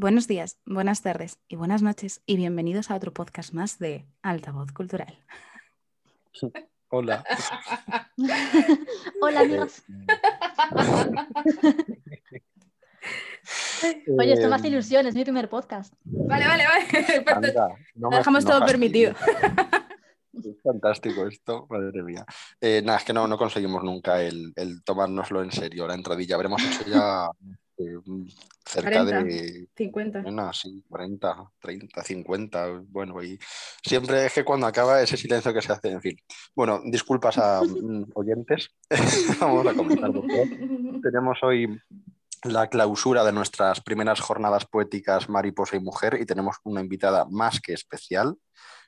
[0.00, 4.70] Buenos días, buenas tardes y buenas noches y bienvenidos a otro podcast más de Altavoz
[4.72, 5.18] Cultural.
[6.90, 7.24] Hola.
[9.20, 9.82] Hola amigos.
[14.18, 15.92] Oye, esto me hace Eh, ilusión, es mi primer podcast.
[16.04, 17.24] Vale, vale, vale.
[17.26, 19.12] anda, no me- Dejamos no todo permitido.
[20.32, 22.24] Es fantástico esto, madre mía.
[22.60, 26.36] Eh, nada, es que no, no conseguimos nunca el, el tomárnoslo en serio, la entradilla.
[26.36, 27.28] Habremos hecho ya
[28.64, 29.22] cerca 40.
[29.24, 30.22] de 50.
[30.22, 33.38] Bueno, sí, 40, 30, 50, bueno, y
[33.82, 36.16] siempre es que cuando acaba ese silencio que se hace, en fin.
[36.54, 38.70] Bueno, disculpas a mm, oyentes,
[39.40, 40.10] vamos a comenzar.
[41.02, 41.80] Tenemos hoy
[42.44, 47.60] la clausura de nuestras primeras jornadas poéticas Mariposa y Mujer y tenemos una invitada más
[47.60, 48.36] que especial,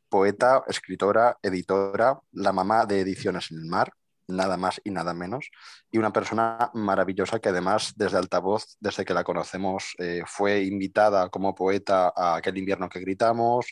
[0.09, 3.93] poeta, escritora, editora, la mamá de Ediciones en el Mar,
[4.31, 5.51] nada más y nada menos,
[5.91, 11.29] y una persona maravillosa que además desde Altavoz, desde que la conocemos, eh, fue invitada
[11.29, 13.67] como poeta a aquel invierno que gritamos,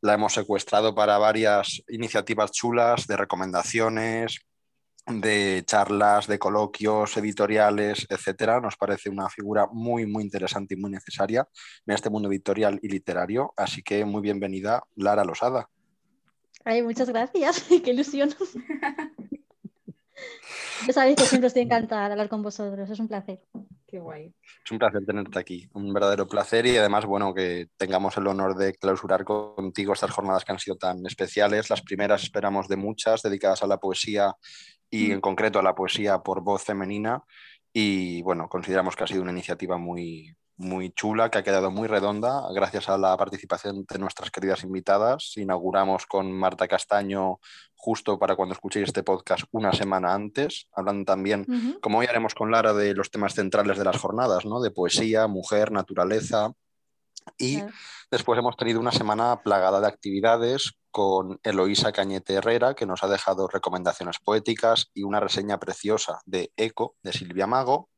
[0.00, 4.40] la hemos secuestrado para varias iniciativas chulas de recomendaciones,
[5.06, 8.60] de charlas, de coloquios, editoriales, etcétera.
[8.60, 11.48] Nos parece una figura muy, muy interesante y muy necesaria
[11.86, 13.52] en este mundo editorial y literario.
[13.56, 15.68] Así que muy bienvenida, Lara Losada.
[16.64, 18.30] Ay, muchas gracias, qué ilusión.
[20.86, 23.40] Ya sabéis que siempre estoy encantada de hablar con vosotros, es un placer.
[23.86, 24.34] Qué guay.
[24.64, 28.56] Es un placer tenerte aquí, un verdadero placer y además, bueno, que tengamos el honor
[28.56, 31.70] de clausurar contigo estas jornadas que han sido tan especiales.
[31.70, 34.34] Las primeras esperamos de muchas dedicadas a la poesía
[34.90, 35.12] y Mm.
[35.12, 37.22] en concreto a la poesía por voz femenina
[37.72, 41.88] y bueno, consideramos que ha sido una iniciativa muy, muy chula, que ha quedado muy
[41.88, 45.32] redonda gracias a la participación de nuestras queridas invitadas.
[45.36, 47.38] Inauguramos con Marta Castaño
[47.82, 51.46] justo para cuando escuchéis este podcast una semana antes, hablando también
[51.80, 54.60] como hoy haremos con Lara de los temas centrales de las jornadas, ¿no?
[54.60, 56.52] De poesía, mujer, naturaleza.
[57.38, 57.62] Y
[58.10, 63.08] después hemos tenido una semana plagada de actividades con Eloísa Cañete Herrera, que nos ha
[63.08, 67.88] dejado recomendaciones poéticas y una reseña preciosa de Eco, de Silvia Mago.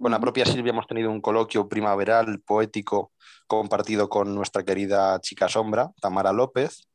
[0.00, 3.12] Con la propia Silvia hemos tenido un coloquio primaveral poético
[3.48, 6.87] compartido con nuestra querida chica sombra, Tamara López.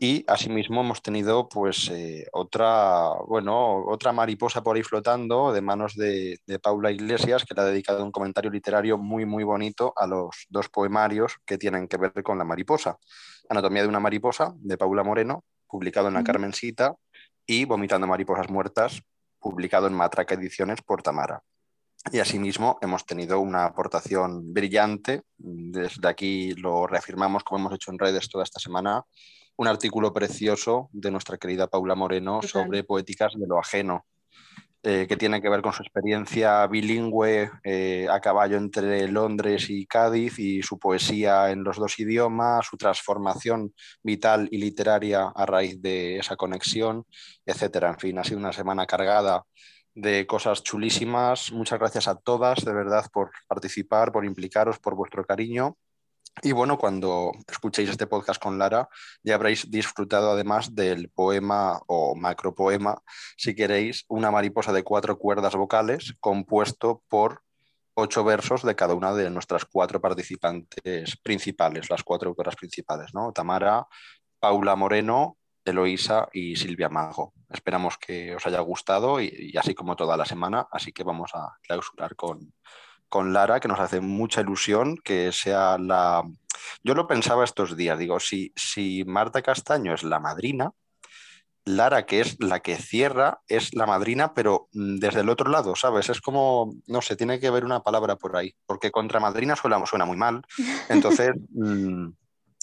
[0.00, 5.94] Y asimismo hemos tenido pues eh, otra, bueno, otra mariposa por ahí flotando de manos
[5.94, 10.06] de, de Paula Iglesias, que le ha dedicado un comentario literario muy, muy bonito a
[10.06, 12.96] los dos poemarios que tienen que ver con la mariposa.
[13.48, 16.24] Anatomía de una mariposa, de Paula Moreno, publicado en La.
[16.24, 16.94] Carmencita,
[17.46, 19.02] y Vomitando mariposas muertas,
[19.40, 21.42] publicado en Matraca Ediciones por Tamara.
[22.12, 27.98] Y asimismo hemos tenido una aportación brillante, desde aquí lo reafirmamos como hemos hecho en
[27.98, 29.02] redes toda esta semana,
[29.60, 34.06] un artículo precioso de nuestra querida Paula Moreno sobre poéticas de lo ajeno,
[34.82, 39.84] eh, que tiene que ver con su experiencia bilingüe eh, a caballo entre Londres y
[39.84, 45.82] Cádiz y su poesía en los dos idiomas, su transformación vital y literaria a raíz
[45.82, 47.04] de esa conexión,
[47.44, 47.90] etcétera.
[47.90, 49.44] En fin, ha sido una semana cargada
[49.94, 51.52] de cosas chulísimas.
[51.52, 55.76] Muchas gracias a todas, de verdad, por participar, por implicaros, por vuestro cariño.
[56.42, 58.88] Y bueno, cuando escuchéis este podcast con Lara,
[59.22, 63.02] ya habréis disfrutado además del poema o macropoema,
[63.36, 67.42] si queréis, Una mariposa de cuatro cuerdas vocales, compuesto por
[67.94, 73.32] ocho versos de cada una de nuestras cuatro participantes principales, las cuatro autoras principales, ¿no?
[73.32, 73.86] Tamara,
[74.38, 77.34] Paula Moreno, Eloísa y Silvia Mago.
[77.50, 81.32] Esperamos que os haya gustado y, y así como toda la semana, así que vamos
[81.34, 82.54] a clausurar con,
[83.10, 86.22] con Lara, que nos hace mucha ilusión que sea la...
[86.82, 90.72] Yo lo pensaba estos días, digo, si, si Marta Castaño es la madrina,
[91.64, 95.76] Lara, que es la que cierra, es la madrina, pero mm, desde el otro lado,
[95.76, 96.08] ¿sabes?
[96.08, 99.84] Es como, no sé, tiene que haber una palabra por ahí, porque contra madrina suena,
[99.84, 100.42] suena muy mal.
[100.88, 102.08] Entonces, mm,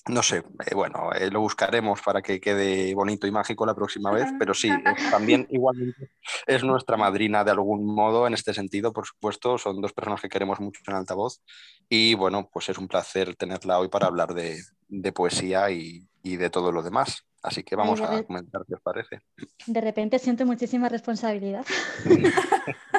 [0.10, 4.12] no sé, eh, bueno, eh, lo buscaremos para que quede bonito y mágico la próxima
[4.12, 4.76] vez, pero sí, es-
[5.12, 6.10] también igualmente
[6.46, 10.30] es nuestra madrina de algún modo en este sentido, por supuesto, son dos personas que
[10.30, 11.42] queremos mucho en altavoz
[11.90, 16.36] y bueno, pues es un placer tenerla hoy para hablar de, de poesía y, y
[16.38, 17.24] de todo lo demás.
[17.44, 19.22] Así que vamos Ay, a comentar qué os parece.
[19.68, 21.66] De repente siento muchísima responsabilidad.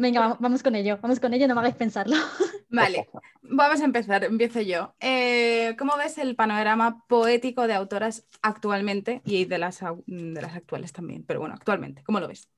[0.00, 2.14] Venga, vamos, vamos con ello, vamos con ello, no me hagáis pensarlo.
[2.70, 3.08] Vale,
[3.42, 4.94] vamos a empezar, empiezo yo.
[5.00, 10.92] Eh, ¿Cómo ves el panorama poético de autoras actualmente y de las, de las actuales
[10.92, 11.24] también?
[11.24, 12.48] Pero bueno, actualmente, ¿cómo lo ves?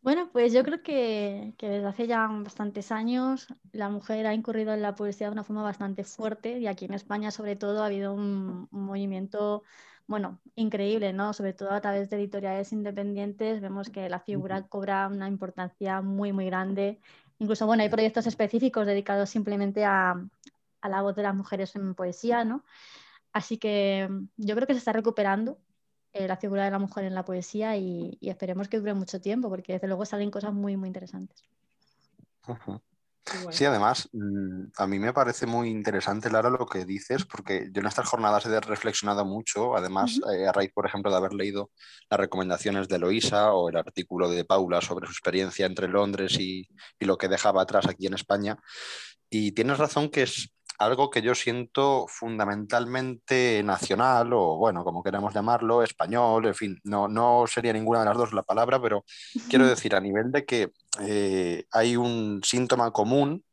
[0.00, 4.72] Bueno, pues yo creo que, que desde hace ya bastantes años la mujer ha incurrido
[4.72, 7.86] en la poesía de una forma bastante fuerte y aquí en España sobre todo ha
[7.86, 9.64] habido un, un movimiento,
[10.08, 11.32] bueno, increíble, ¿no?
[11.32, 16.32] Sobre todo a través de editoriales independientes vemos que la figura cobra una importancia muy,
[16.32, 16.98] muy grande
[17.38, 20.14] Incluso, bueno, hay proyectos específicos dedicados simplemente a,
[20.82, 22.64] la voz de las mujeres en poesía, ¿no?
[23.32, 25.58] Así que mm, yo creo que se está recuperando
[26.12, 29.48] eh, la figura de la mujer en la poesía y, esperemos que dure mucho tiempo,
[29.48, 31.44] porque desde luego salen cosas muy, muy interesantes.
[33.50, 37.80] Sí, además, mm, a mí me parece muy interesante, Lara, lo que dices, porque yo
[37.80, 41.70] en estas jornadas he reflexionado mucho, además, eh, a raíz, por ejemplo, de haber leído
[42.10, 46.68] las recomendaciones de Loisa o el artículo de Paula sobre su experiencia entre Londres y,
[46.98, 48.58] y lo que dejaba atrás aquí en España.
[49.30, 55.34] Y tienes razón que es algo que yo siento fundamentalmente nacional o, bueno, como queramos
[55.34, 59.04] llamarlo, español, en fin, no, no sería ninguna de las dos la palabra, pero
[59.50, 60.70] quiero decir a nivel de que
[61.00, 63.44] eh, hay un síntoma común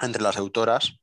[0.00, 0.98] entre las autoras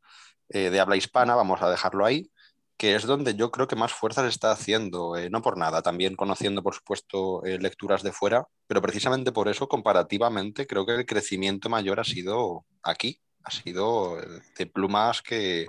[0.50, 2.30] eh, de habla hispana, vamos a dejarlo ahí,
[2.78, 5.82] que es donde yo creo que más fuerza se está haciendo, eh, no por nada,
[5.82, 11.06] también conociendo, por supuesto, lecturas de fuera, pero precisamente por eso, comparativamente, creo que el
[11.08, 14.18] crecimiento mayor ha sido aquí, ha sido
[14.57, 15.68] de plumas que,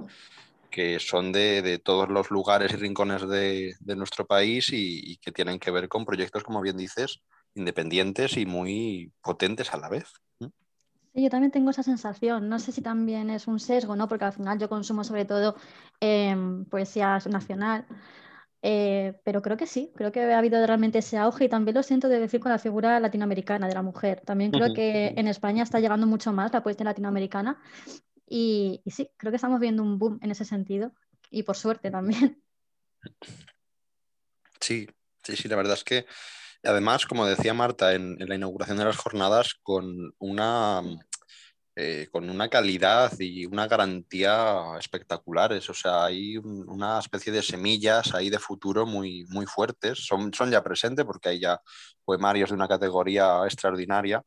[0.98, 5.88] son de, todos los lugares y rincones de, nuestro país y, que tienen que ver
[5.88, 7.20] con proyectos, como bien dices,
[7.54, 10.12] independientes y muy potentes a la vez.
[11.14, 12.48] Yo también tengo esa sensación.
[12.50, 14.06] No sé si también es un sesgo, ¿no?
[14.06, 15.56] Porque al final yo consumo sobre todo
[16.70, 17.86] poesía nacional.
[18.68, 21.84] Eh, pero creo que sí, creo que ha habido realmente ese auge y también lo
[21.84, 24.22] siento de decir con la figura latinoamericana de la mujer.
[24.26, 27.62] También creo que en España está llegando mucho más la poesía latinoamericana
[28.28, 30.90] y, sí, creo que estamos viendo un boom en ese sentido
[31.30, 32.42] y por suerte también.
[34.58, 34.88] Sí,
[35.22, 36.06] sí, sí, la verdad es que
[36.64, 40.82] además, como decía Marta en la inauguración de las jornadas, con una
[41.78, 45.68] eh, con una calidad y una garantía espectaculares.
[45.68, 49.98] O sea, hay una especie de semillas ahí de futuro muy, muy fuertes.
[50.06, 51.60] Son, son ya presentes porque hay ya
[52.02, 54.22] poemarios de una categoría extraordinaria,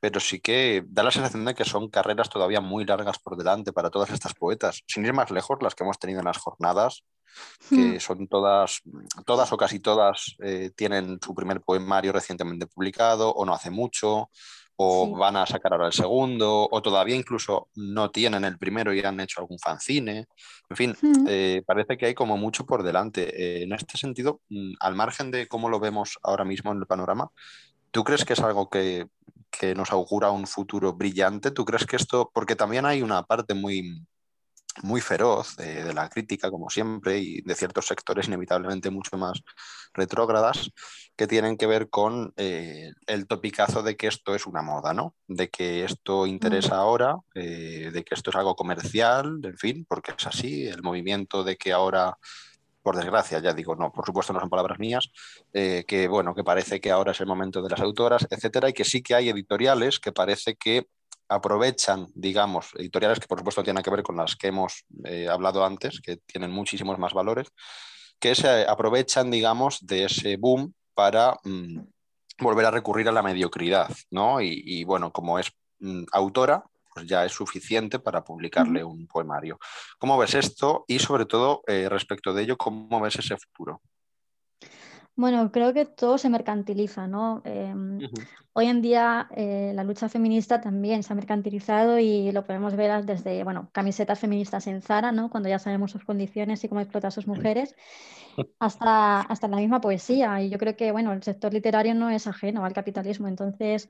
[0.00, 3.74] pero sí que da la sensación de que son carreras todavía muy largas por delante
[3.74, 4.80] para todas estas poetas.
[4.86, 7.04] Sin ir más lejos, las que hemos tenido en las jornadas,
[7.68, 8.00] que hmm.
[8.00, 8.80] son todas,
[9.26, 14.30] todas o casi todas eh, tienen su primer poemario recientemente publicado o no hace mucho,
[14.76, 19.00] o van a sacar ahora el segundo, o todavía incluso no tienen el primero y
[19.00, 20.26] han hecho algún fanzine.
[20.68, 21.26] En fin, hmm.
[21.28, 23.22] eh, parece que hay como mucho por delante.
[23.34, 26.86] Eh, en este sentido, mm, al margen de cómo lo vemos ahora mismo en el
[26.86, 27.30] panorama,
[27.90, 29.08] ¿tú crees que es algo que,
[29.50, 31.50] que nos augura un futuro brillante?
[31.50, 34.02] ¿Tú crees que esto, porque también hay una parte muy
[34.82, 39.42] muy feroz de, la crítica, como siempre, y de ciertos sectores inevitablemente mucho más
[39.94, 40.70] retrógradas,
[41.16, 45.14] que tienen que ver con eh, el topicazo de que esto es una moda, ¿no?
[45.26, 50.12] De que esto interesa ahora, eh, de que esto es algo comercial, en fin, porque
[50.16, 52.18] es así, el movimiento de que ahora
[52.86, 55.10] por desgracia, ya digo, no, por supuesto no son palabras mías,
[55.52, 58.74] eh, que bueno, que parece que ahora es el momento de las autoras, etcétera, y
[58.74, 60.86] que sí que hay editoriales que parece que
[61.28, 65.64] aprovechan, digamos, editoriales que por supuesto tienen que ver con las que hemos eh, hablado
[65.64, 67.48] antes, que tienen muchísimos más valores,
[68.18, 71.80] que se aprovechan, digamos, de ese boom para mm,
[72.38, 74.40] volver a recurrir a la mediocridad, ¿no?
[74.40, 76.64] Y, bueno, como es mm, autora,
[76.94, 79.58] pues ya es suficiente para publicarle un poemario.
[79.98, 80.84] ¿Cómo ves esto?
[80.88, 83.82] Y sobre todo, eh, respecto de ello, ¿cómo ves ese futuro?
[85.16, 87.40] Bueno, creo que todo se mercantiliza, ¿no?
[87.46, 87.98] Em,
[88.52, 93.06] hoy en día eh, la lucha feminista también se ha mercantilizado y lo podemos ver
[93.06, 95.30] desde, bueno, camisetas feministas en Zara, ¿no?
[95.30, 97.74] Cuando ya sabemos sus condiciones y cómo explota a sus mujeres,
[98.58, 100.42] hasta, hasta la misma poesía.
[100.42, 103.88] Y yo creo que, bueno, el sector literario no es ajeno al capitalismo, entonces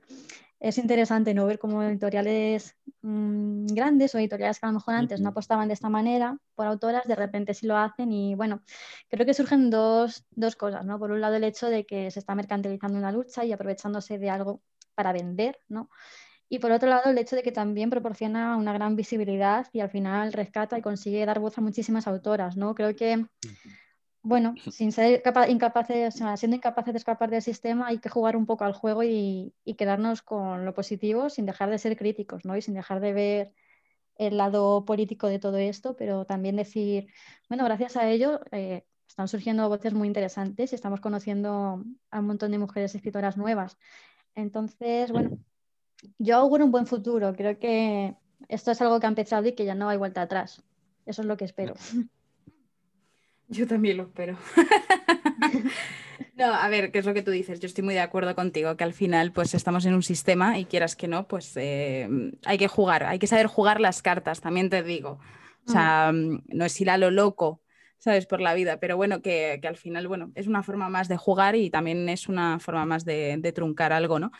[0.59, 5.21] es interesante no ver cómo editoriales mm, grandes o editoriales que a lo mejor antes
[5.21, 8.63] no apostaban de esta manera por autoras, de repente sí lo hacen y bueno,
[9.09, 10.97] creo que surgen dos, dos cosas, ¿no?
[10.99, 14.29] Por un lado el hecho de que se está mercantilizando una lucha y aprovechándose de
[14.29, 14.61] algo
[14.95, 15.89] para vender, ¿no?
[16.49, 19.89] Y por otro lado, el hecho de que también proporciona una gran visibilidad y al
[19.89, 22.73] final rescata y consigue dar voz a muchísimas autoras, ¿no?
[22.73, 23.25] Creo que
[24.21, 28.63] bueno, sin ser incapaces, siendo incapaces de escapar del sistema, hay que jugar un poco
[28.63, 32.57] al juego y, quedarnos con lo positivo sin dejar de ser críticos, ¿no?
[32.57, 33.53] Y sin dejar de ver
[34.15, 37.07] el lado político de todo esto, pero también decir,
[37.49, 42.25] bueno, gracias a ello eh, están surgiendo voces muy interesantes y estamos conociendo a un
[42.25, 43.77] montón de mujeres escritoras nuevas.
[44.33, 45.37] Entonces, bueno,
[46.17, 47.33] yo auguro un buen futuro.
[47.35, 48.15] Creo que
[48.49, 50.63] esto es algo que ha empezado y que ya no hay vuelta atrás.
[51.05, 51.75] Eso es lo que espero.
[53.47, 54.37] Yo también lo espero.
[56.35, 57.59] no, a ver, ¿qué es lo que tú dices?
[57.59, 60.65] Yo estoy muy de acuerdo contigo, que al final pues estamos en un sistema y
[60.65, 62.09] quieras que no, pues eh,
[62.45, 65.19] hay que jugar, hay que saber jugar las cartas, también te digo.
[65.65, 67.61] O sea, mm, no es ir a lo loco,
[67.97, 68.25] ¿sabes?
[68.25, 71.55] Por la vida, pero bueno, que, al final, bueno, es una forma más de jugar
[71.55, 74.31] y también es una forma más de, de truncar algo, ¿no?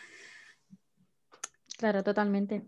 [1.78, 2.64] Claro, totalmente.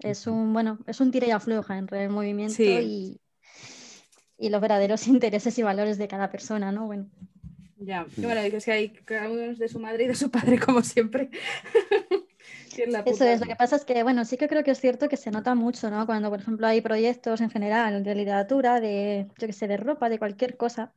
[0.00, 3.20] Es un, bueno, es un tira y afloja entre el movimiento y,
[4.42, 6.86] y los verdaderos intereses y valores de cada persona, ¿no?
[6.86, 7.06] Bueno.
[7.78, 10.58] Ya, bueno, es que hay cada uno es de su madre y de su padre,
[10.58, 11.30] como siempre.
[13.04, 15.18] Eso es, lo que pasa es que, bueno, sí que creo que es cierto que
[15.18, 16.06] se nota mucho, ¿no?
[16.06, 20.08] Cuando, por ejemplo, hay proyectos en general de literatura, de, yo que sé, de ropa,
[20.08, 20.94] de cualquier cosa,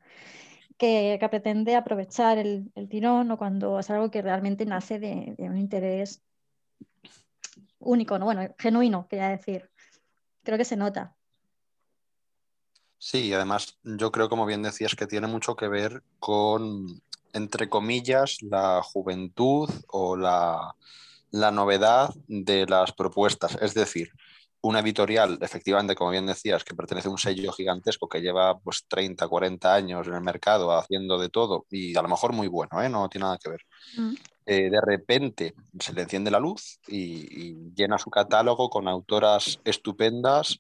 [0.78, 5.36] que, que pretende aprovechar el, el, tirón o cuando es algo que realmente nace de,
[5.38, 6.24] de un interés
[7.80, 8.26] único, ¿no?
[8.26, 9.70] Bueno, genuino, quería decir.
[10.44, 11.15] Creo que se nota.
[13.06, 18.42] Sí, además yo creo, como bien decías, que tiene mucho que ver con, entre comillas,
[18.42, 20.76] la juventud o la,
[21.30, 23.60] la novedad de las propuestas.
[23.62, 24.10] Es decir,
[24.62, 28.86] una editorial, efectivamente, como bien decías, que pertenece a un sello gigantesco que lleva pues
[28.88, 32.82] 30, 40 años en el mercado haciendo de todo y a lo mejor muy bueno,
[32.82, 32.90] ¿eh?
[32.90, 33.62] no tiene nada que ver.
[33.98, 34.14] Mm.
[34.48, 39.60] Eh, de repente se le enciende la luz y, y, llena su catálogo con autoras
[39.64, 40.60] estupendas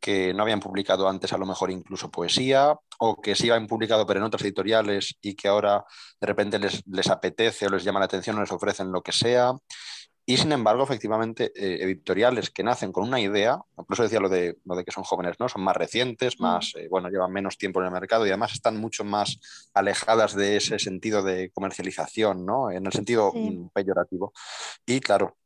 [0.00, 4.06] que no habían publicado antes a lo mejor incluso poesía o que sí habían publicado
[4.06, 5.84] pero en otras editoriales y que ahora
[6.20, 9.12] de repente les, les apetece o les llama la atención o les ofrecen lo que
[9.12, 9.52] sea.
[10.28, 14.28] Y sin embargo, efectivamente, eh, editoriales que nacen con una idea, por eso decía lo
[14.28, 15.48] de, lo de que son jóvenes, ¿no?
[15.48, 16.42] Son más recientes, mm.
[16.42, 20.34] más, eh, bueno, llevan menos tiempo en el mercado y además están mucho más alejadas
[20.34, 22.72] de ese sentido de comercialización, ¿no?
[22.72, 24.32] En el sentido mm, peyorativo.
[24.84, 25.36] Y claro,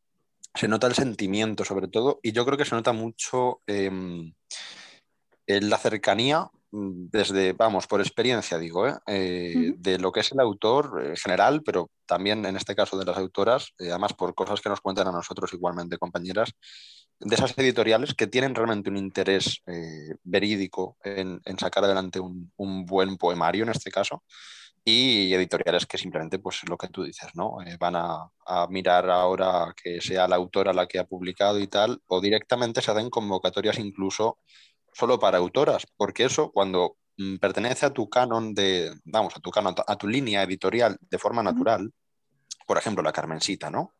[0.54, 4.32] se nota el sentimiento sobre todo y yo creo que se nota mucho em,
[5.60, 8.94] la cercanía mm, desde, vamos, por experiencia digo, ¿eh?
[9.06, 13.04] Eh, de lo que es el autor en general, pero también en este caso de
[13.04, 16.52] las autoras, eh, además por cosas que nos cuentan a nosotros igualmente, compañeras,
[17.18, 19.62] de esas editoriales que tienen realmente un interés
[20.22, 24.22] verídico en, sacar adelante un, un, buen poemario en este caso
[24.84, 27.60] y editoriales que simplemente, pues lo que tú dices, ¿no?
[27.62, 31.66] Eh, van a, a, mirar ahora que sea la autora la que ha publicado y
[31.66, 34.38] tal, o directamente se hacen convocatorias incluso
[34.92, 39.50] solo para autoras, porque eso cuando mm, pertenece a tu canon de, vamos, a tu
[39.50, 41.92] canon, a tu línea editorial de forma natural,
[42.66, 43.94] por ejemplo, la Carmencita, ¿no?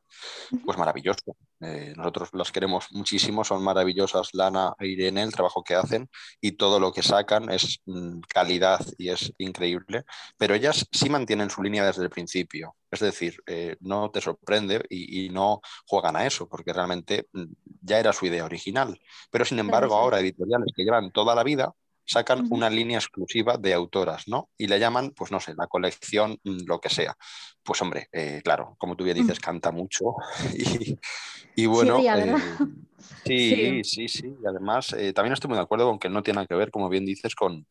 [0.65, 1.37] Pues maravilloso.
[1.61, 6.09] Eh, nosotros las queremos muchísimo, son maravillosas Lana e Irene, el trabajo que hacen
[6.41, 10.05] y todo lo que sacan es mm, calidad y es increíble,
[10.39, 12.77] pero ellas sí mantienen su línea desde el principio.
[12.91, 17.45] Es decir, eh, no te sorprende y, y, no juegan a eso, porque realmente mm,
[17.83, 18.99] ya era su idea original.
[19.31, 21.73] Pero sin embargo, ahora editoriales que llevan toda la vida
[22.05, 24.51] sacan una línea exclusiva de autoras, ¿no?
[24.59, 27.15] Y le llaman, pues no sé, la colección, mm, lo que sea.
[27.63, 30.15] Pues hombre, eh, claro, como tú bien dices, canta mucho
[31.57, 32.01] y, bueno...
[32.01, 32.35] Eh,
[33.25, 36.47] sí, sí, sí, Y además, eh, también estoy muy de acuerdo con que no tiene
[36.47, 37.67] que ver, como bien dices, con,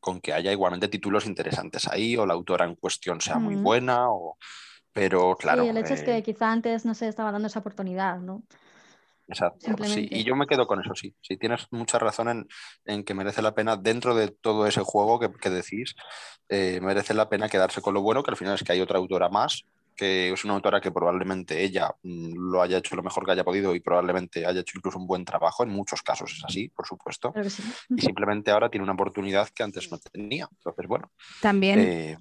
[0.00, 4.10] con que haya igualmente títulos interesantes ahí o la autora en cuestión sea muy buena
[4.10, 4.36] o...
[4.92, 5.64] Pero claro...
[5.64, 8.44] Sí, el hecho es que quizá antes no se estaba dando esa oportunidad, ¿no?
[9.26, 11.14] Exacto, sí, y yo me quedo con eso, sí.
[11.22, 12.46] Sí, tienes mucha razón
[12.84, 15.94] en, que merece la pena, dentro de todo ese juego que, decís,
[16.48, 18.98] eh, merece la pena quedarse con lo bueno, que al final es que hay otra
[18.98, 19.64] autora más,
[19.96, 23.44] que es una autora que probablemente ella mm, lo haya hecho lo mejor que haya
[23.44, 26.86] podido y probablemente haya hecho incluso un buen trabajo, en muchos casos es así, por
[26.86, 27.32] supuesto,
[27.88, 30.48] y simplemente ahora tiene una oportunidad que antes no tenía.
[30.50, 31.10] Entonces, bueno.
[31.40, 32.18] También eh,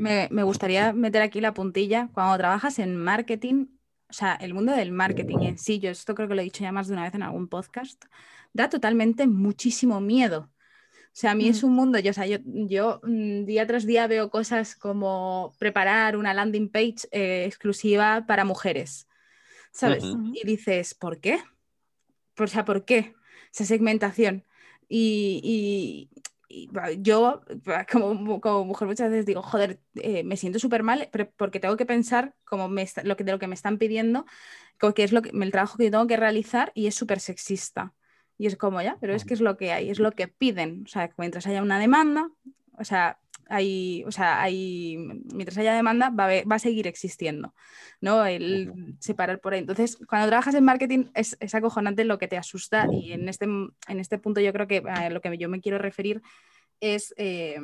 [0.00, 3.66] me, me gustaría meter aquí la puntilla, cuando trabajas en marketing,
[4.12, 6.62] o sea, el mundo del marketing en sí, yo esto creo que lo he dicho
[6.62, 8.04] ya más de una vez en algún podcast,
[8.52, 10.50] da totalmente muchísimo miedo.
[11.06, 11.66] O sea, a mí es mm.
[11.66, 16.18] un mundo, yo, o sea, yo, yo, mm, día tras día veo cosas como preparar
[16.18, 19.08] una landing page eh, exclusiva para mujeres,
[19.70, 20.04] ¿sabes?
[20.04, 21.42] Y dices, ¿por qué?
[22.38, 23.14] O sea, ¿por qué?
[23.50, 24.44] Esa segmentación.
[24.90, 26.10] y,
[26.98, 27.42] yo
[27.90, 28.14] como,
[28.64, 32.68] mujer muchas veces digo, joder, eh, me siento súper mal porque tengo que pensar como
[32.68, 34.26] me lo que, de lo que me están pidiendo,
[34.78, 37.20] como que es lo que, el trabajo que yo tengo que realizar y es súper
[37.20, 37.94] sexista.
[38.38, 40.82] Y es como ya, pero es que es lo que hay, es lo que piden.
[40.84, 42.28] O sea, mientras haya una demanda,
[42.78, 43.20] o sea,
[43.52, 44.96] hay, o sea, hay,
[45.34, 47.54] mientras haya demanda, va a, va a seguir existiendo,
[48.00, 48.24] ¿no?
[48.24, 49.60] El separar por ahí.
[49.60, 53.44] Entonces, cuando trabajas en marketing es, es, acojonante lo que te asusta y en este,
[53.44, 56.22] en este punto yo creo que a lo que yo me quiero referir
[56.80, 57.60] es, eh,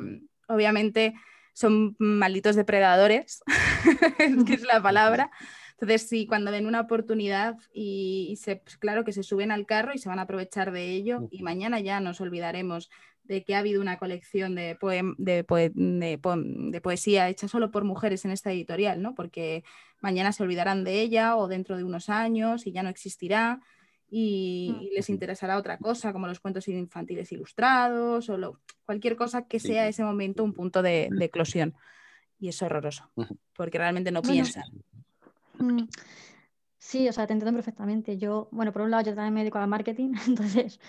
[0.47, 1.15] obviamente,
[1.53, 3.41] son malditos depredadores,
[4.45, 5.31] que es la palabra.
[5.71, 9.93] Entonces, sí, cuando ven una oportunidad y, se, pues, claro que se suben al carro
[9.95, 12.91] y se van a aprovechar de ello y mañana ya nos olvidaremos
[13.29, 14.75] de que ha habido una colección de,
[15.17, 19.13] de, poesía hecha solo por mujeres en esta editorial, ¿no?
[19.13, 19.63] porque
[20.01, 23.61] mañana se olvidarán de ella o dentro de unos años y ya no existirá
[24.09, 24.95] y, mm.
[24.95, 30.03] les interesará otra cosa, como los cuentos infantiles ilustrados o cualquier cosa que sea ese
[30.03, 31.75] momento un punto de, eclosión.
[32.39, 33.11] Y es horroroso,
[33.55, 34.63] porque realmente no piensan.
[35.59, 35.83] Mm,
[36.81, 38.17] Sí, o sea, te entiendo perfectamente.
[38.17, 40.79] Yo, bueno, por un lado yo también me dedico al marketing, entonces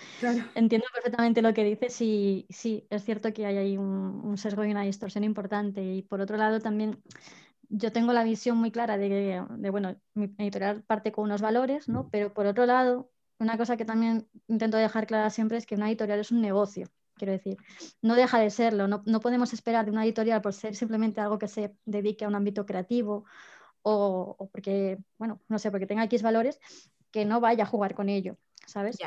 [0.55, 4.71] entiendo perfectamente lo que dices y sí, es cierto que hay ahí un, sesgo y
[4.71, 5.83] una distorsión importante.
[5.83, 7.03] Y por otro lado también
[7.67, 11.89] yo tengo la visión muy clara de, de bueno, mi editorial parte con unos valores,
[11.89, 12.09] ¿no?
[12.09, 15.89] Pero por otro lado, una cosa que también intento dejar clara siempre es que una
[15.89, 16.87] editorial es un negocio.
[17.15, 17.57] Quiero decir,
[18.01, 21.37] no deja de serlo, no, no podemos esperar de una editorial por ser simplemente algo
[21.37, 23.25] que se dedique a un ámbito creativo
[23.83, 26.59] o, porque, bueno, no sé, porque tenga X valores,
[27.11, 28.97] que no vaya a jugar con ello, ¿sabes?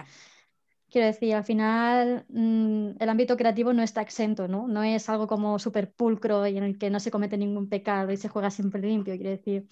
[0.91, 4.69] Quiero decir, al final mm, el ámbito creativo no está exento, ¿no?
[4.69, 8.13] No es algo como súper pulcro y en el que no se comete ningún pecado
[8.13, 9.15] y se juega siempre limpio.
[9.17, 9.67] Quiero decir,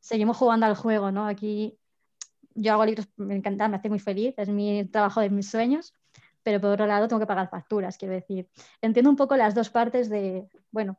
[0.00, 1.26] seguimos jugando al juego, ¿no?
[1.26, 1.78] Aquí
[2.54, 5.92] yo hago libros, me encanta, me hace muy feliz, es mi trabajo de mis sueños,
[6.42, 8.48] pero por otro lado tengo que pagar facturas, quiero decir.
[8.80, 10.98] Entiendo un poco las dos partes de, bueno,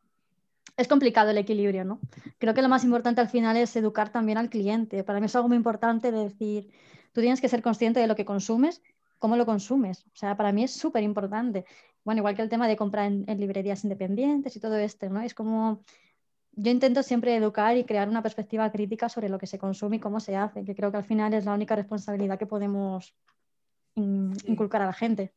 [0.78, 2.00] es complicado el equilibrio, ¿no?
[2.38, 5.04] Creo que lo más importante al final es educar también al cliente.
[5.04, 6.70] Para mí es algo muy importante decir,
[7.14, 8.82] tú tienes que ser consciente de lo que consumes,
[9.20, 10.06] cómo lo consumes.
[10.08, 11.66] O sea, para mí es súper importante.
[12.04, 15.22] Bueno, igual que el tema de comprar en, librerías independientes y todo esto, ¿no?
[15.22, 15.82] Es como,
[16.52, 20.00] yo intento siempre educar y crear una perspectiva crítica sobre lo que se consume y
[20.00, 23.16] cómo se hace, que creo que al final es la única responsabilidad que podemos
[23.96, 25.34] inculcar a la gente.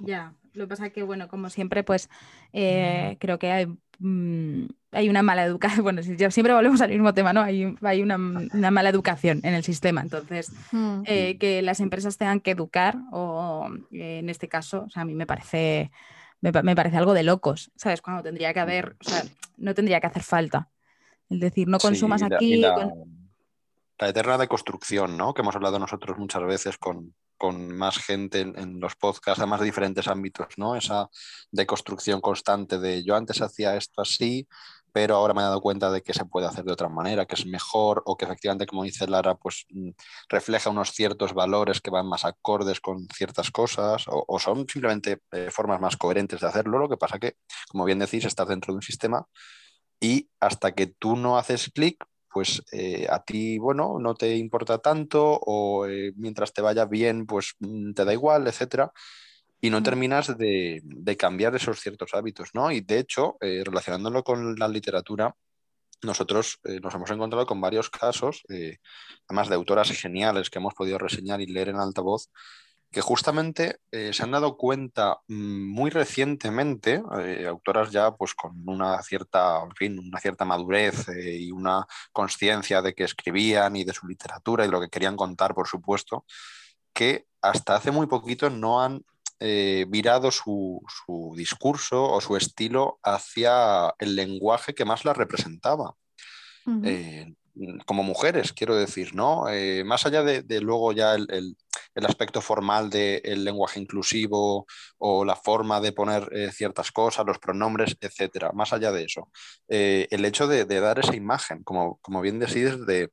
[0.00, 2.10] Ya, lo que pasa es que, bueno, como siempre, pues
[2.52, 3.66] eh, creo que hay,
[3.98, 5.82] mm, hay, una mala educación.
[5.84, 7.40] Bueno, siempre volvemos al mismo tema, ¿no?
[7.40, 10.02] Hay, hay una, mala educación en el sistema.
[10.02, 11.02] Entonces, hmm.
[11.06, 15.04] eh, que las empresas tengan que educar, o eh, en este caso, o sea, a
[15.04, 15.90] mí me parece,
[16.40, 18.02] me, parece algo de locos, ¿sabes?
[18.02, 19.22] Cuando tendría que haber, o sea,
[19.56, 20.68] no tendría que hacer falta.
[21.30, 22.56] Es decir, no consumas aquí.
[22.56, 22.90] La,
[23.98, 25.34] la eterna deconstrucción, ¿no?
[25.34, 29.66] Que hemos hablado nosotros muchas veces con, con más gente en, los podcasts, además de
[29.66, 30.76] diferentes ámbitos, ¿no?
[30.76, 31.08] Esa
[31.50, 34.48] deconstrucción constante de yo antes hacía esto así,
[34.92, 37.34] pero ahora me he dado cuenta de que se puede hacer de otra manera, que
[37.36, 39.90] es mejor o que efectivamente, como dice Lara, pues mm,
[40.28, 45.50] refleja unos ciertos valores que van más acordes con ciertas cosas o, son simplemente eh,
[45.50, 46.78] formas más coherentes de hacerlo.
[46.78, 47.36] Lo que pasa que,
[47.68, 49.26] como bien decís, estás dentro de un sistema
[50.00, 54.78] y hasta que tú no haces clic, pues eh, a ti, bueno, no te importa
[54.78, 58.92] tanto o eh, mientras te vaya bien, pues mm, te da igual, etcétera.
[59.60, 60.82] Y no terminas de,
[61.18, 62.70] cambiar esos ciertos hábitos, ¿no?
[62.70, 65.34] Y de hecho, eh, relacionándolo con la literatura,
[66.02, 68.44] nosotros nos hemos encontrado con varios casos,
[69.26, 72.30] además de autoras geniales que hemos podido reseñar y leer en alta voz,
[72.90, 78.66] que justamente eh, se han dado cuenta mm, muy recientemente, eh, autoras ya pues con
[78.66, 83.92] una cierta, fin, una cierta madurez eh, y una conciencia de que escribían y de
[83.92, 86.24] su literatura y lo que querían contar, por supuesto,
[86.94, 89.04] que hasta hace muy poquito no han
[89.40, 90.82] virado su,
[91.36, 95.94] discurso o su estilo hacia el lenguaje que más la representaba
[97.86, 99.44] como mujeres, quiero decir, ¿no?
[99.84, 101.56] más allá de, luego ya el, el
[102.06, 104.66] aspecto formal del lenguaje inclusivo
[104.98, 108.52] o la forma de poner eh, ciertas cosas, los pronombres, etcétera.
[108.52, 109.30] Más allá de eso,
[109.68, 113.10] eh, el hecho de, dar esa imagen, como, como bien decides, de,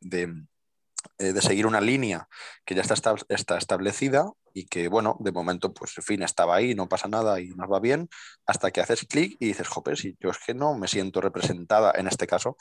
[1.19, 2.27] eh, de, seguir una línea
[2.65, 6.73] que ya está, está, establecida y que, bueno, de momento, pues, en fin, estaba ahí,
[6.75, 8.07] no pasa nada y nos va bien,
[8.45, 11.91] hasta que haces clic y dices, joder, si yo es que no me siento representada,
[11.93, 12.55] en este caso,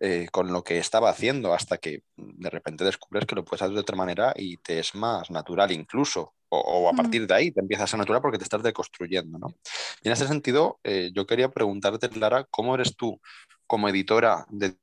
[0.00, 3.74] eh, con lo que estaba haciendo hasta que de repente descubres que lo puedes hacer
[3.74, 6.34] de otra manera y te es más natural incluso.
[6.48, 6.96] O, a mm.
[6.96, 9.38] partir de ahí te empiezas a natural porque te estás deconstruyendo.
[9.38, 9.54] ¿no?
[10.02, 13.20] Y en ese sentido, eh, yo quería preguntarte, Lara, ¿cómo eres tú
[13.66, 14.76] como editora de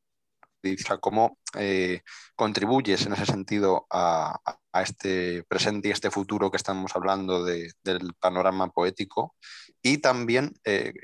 [0.99, 2.01] cómo eh,
[2.35, 4.39] contribuyes en ese sentido a,
[4.73, 9.35] este presente y este futuro que estamos hablando del panorama poético
[9.81, 10.53] y también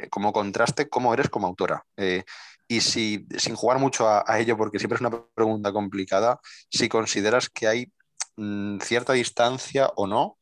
[0.09, 1.85] como contraste cómo eres como autora
[2.67, 6.39] y si, sin jugar mucho a, ello, porque siempre es una pregunta complicada,
[6.69, 7.93] si consideras que hay
[8.35, 10.37] mm, cierta distancia o no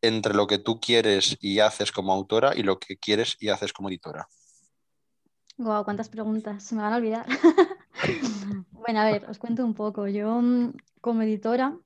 [0.00, 3.72] entre lo que tú quieres y haces como autora y lo que quieres y haces
[3.72, 4.28] como editora.
[5.56, 7.26] Wow, cuántas preguntas, se me van a olvidar.
[8.70, 10.06] bueno, a ver, os cuento un poco.
[10.08, 11.76] Yo mm, como editora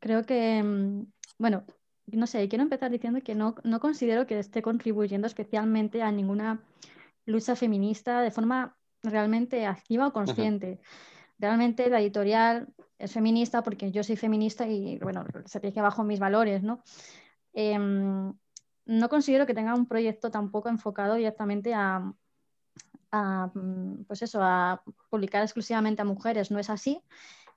[0.00, 1.06] creo que, mm,
[1.38, 1.64] bueno,
[2.06, 6.62] no sé, quiero empezar diciendo que no, no considero que esté contribuyendo especialmente a ninguna
[7.26, 10.80] lucha feminista de forma realmente activa o consciente.
[11.38, 16.20] Realmente la editorial es feminista porque yo soy feminista y, bueno, se que bajo mis
[16.20, 16.82] valores, ¿no?
[17.52, 18.32] Em,
[18.86, 22.12] no considero que tenga un proyecto tampoco enfocado directamente a,
[24.06, 27.02] pues eso, a publicar exclusivamente a mujeres, no es así.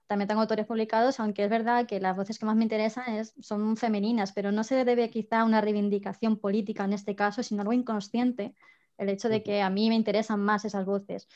[0.07, 3.33] También tengo autores publicados, aunque es verdad que las voces que más me interesan es,
[3.39, 7.61] son femeninas, pero no se debe quizá a una reivindicación política en este caso, sino
[7.61, 8.53] algo inconsciente
[8.97, 11.27] el hecho de que a mí me interesan más esas voces.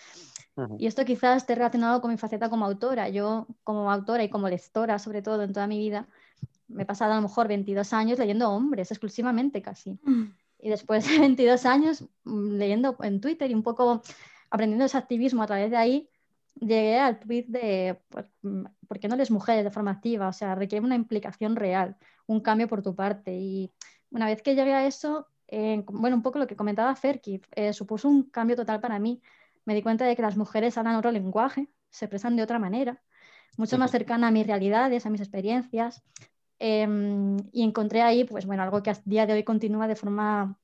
[0.77, 3.09] Y esto quizás esté relacionado con mi faceta como autora.
[3.09, 6.07] Yo, como autora y como lectora, sobre todo en toda mi vida,
[6.67, 9.97] me he pasado a lo mejor 22 años leyendo hombres exclusivamente casi.
[10.03, 10.33] Mm.
[10.59, 14.01] Y después de 22 años mm, leyendo en Twitter y un poco
[14.49, 16.09] aprendiendo ese activismo a través de ahí,
[16.55, 20.27] llegué al tweet de pues, mm, ¿por qué no eres mujer de forma activa?
[20.27, 23.33] O sea, requiere una implicación real, un cambio por tu parte.
[23.35, 23.71] Y
[24.11, 27.73] una vez que llegué a eso, eh, bueno, un poco lo que comentaba Ferki, eh,
[27.73, 29.21] supuso un cambio total para mí.
[29.65, 33.01] Me di cuenta de que las mujeres hablan otro lenguaje, se expresan de otra manera,
[33.57, 36.03] mucho más cercana a mis realidades, a mis experiencias.
[36.59, 40.57] Em, y encontré ahí, pues bueno, algo que a día de hoy continúa de forma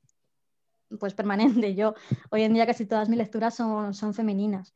[1.00, 1.76] pues permanente.
[1.76, 1.96] Yo
[2.30, 4.74] hoy en día casi todas mis lecturas son, son femeninas.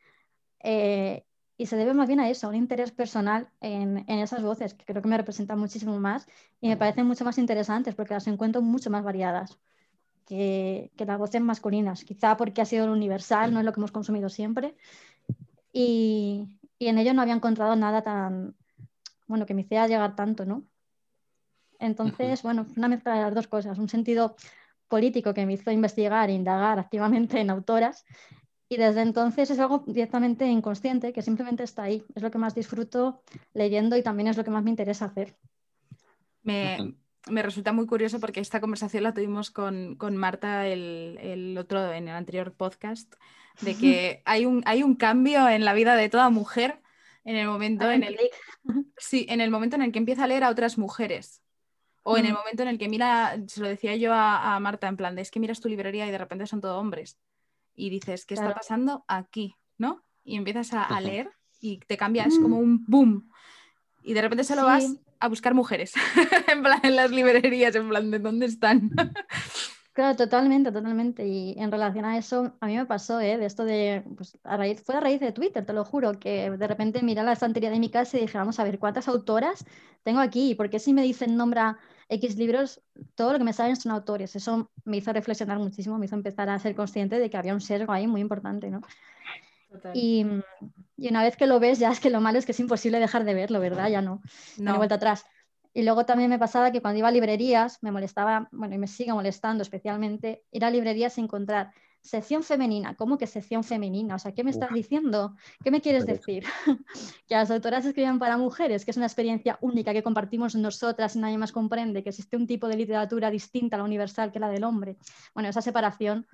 [0.61, 1.25] Eh,
[1.57, 4.73] y se debe más bien a eso, a un interés personal en, en, esas voces,
[4.73, 6.25] que creo que me representan muchísimo más
[6.61, 9.59] y me parecen mucho más interesantes porque las encuentro mucho más variadas
[10.25, 12.05] que, que las voces masculinas.
[12.05, 14.75] Quizá porque ha sido lo universal, no es lo que hemos consumido siempre.
[15.73, 18.55] Y, y en ello no había encontrado nada tan,
[19.27, 20.63] bueno, que me hiciera llegar tanto, ¿no?
[21.79, 24.35] Entonces, bueno, una mezcla de las dos cosas, un sentido
[24.87, 28.05] político que me hizo investigar e indagar activamente en autoras
[28.67, 32.03] y desde entonces es algo directamente inconsciente que simplemente está ahí.
[32.13, 35.35] Es lo que más disfruto leyendo y también es lo que más me interesa hacer.
[36.43, 42.15] Me, resulta muy curioso porque esta conversación la tuvimos con, Marta el, otro, en el
[42.15, 43.13] anterior podcast,
[43.61, 46.79] de que hay un, hay un cambio en la vida de toda mujer
[47.25, 48.17] en el momento en el,
[48.97, 51.43] sí, en el momento en el que empieza a leer a otras mujeres.
[52.09, 54.87] O en el momento en el que mira, se lo decía yo a, a Marta,
[54.87, 57.17] en plan, de, es que miras tu librería y de repente son todo hombres
[57.79, 59.55] y dices, ¿qué está pasando aquí?
[59.77, 60.03] ¿No?
[60.23, 62.63] Y empiezas a, leer y te cambias es como mm.
[62.63, 63.31] un boom.
[64.03, 65.93] Y de repente solo vas a buscar mujeres,
[66.47, 68.91] en plan en las librerías, en plan de dónde están.
[69.91, 71.27] Claro, totalmente, totalmente.
[71.27, 73.37] Y en relación a eso, a mí me pasó, ¿eh?
[73.37, 76.51] De esto de, pues, a raíz, fue a raíz de Twitter, te lo juro, que
[76.51, 79.65] de repente miré la estantería de mi casa y dije, vamos a ver, ¿cuántas autoras
[80.03, 80.55] tengo aquí?
[80.55, 82.81] Porque si me dicen nombra X libros,
[83.15, 84.35] todo lo que me salen son autores.
[84.35, 87.61] Eso me hizo reflexionar muchísimo, me hizo empezar a ser consciente de que había un
[87.61, 88.81] sesgo ahí muy importante, ¿no?
[89.93, 90.25] Y,
[90.97, 92.99] y, una vez que lo ves, ya es que lo malo es que es imposible
[92.99, 93.87] dejar de verlo, ¿verdad?
[93.89, 94.21] Ya no,
[94.57, 94.71] no.
[94.71, 95.25] no vuelta atrás.
[95.73, 98.87] Y luego también me pasaba que cuando iba a librerías me molestaba, bueno, y me
[98.87, 102.95] sigue molestando especialmente, ir a librerías y encontrar sección femenina.
[102.95, 104.15] ¿Cómo que sección femenina?
[104.15, 105.35] O sea, ¿qué me estás diciendo?
[105.63, 106.43] ¿Qué me quieres decir?
[107.27, 111.19] que las autoras escriban para mujeres, que es una experiencia única que compartimos nosotras y
[111.19, 114.49] nadie más comprende, que existe un tipo de literatura distinta a la universal que la
[114.49, 114.97] del hombre.
[115.33, 116.27] Bueno, esa separación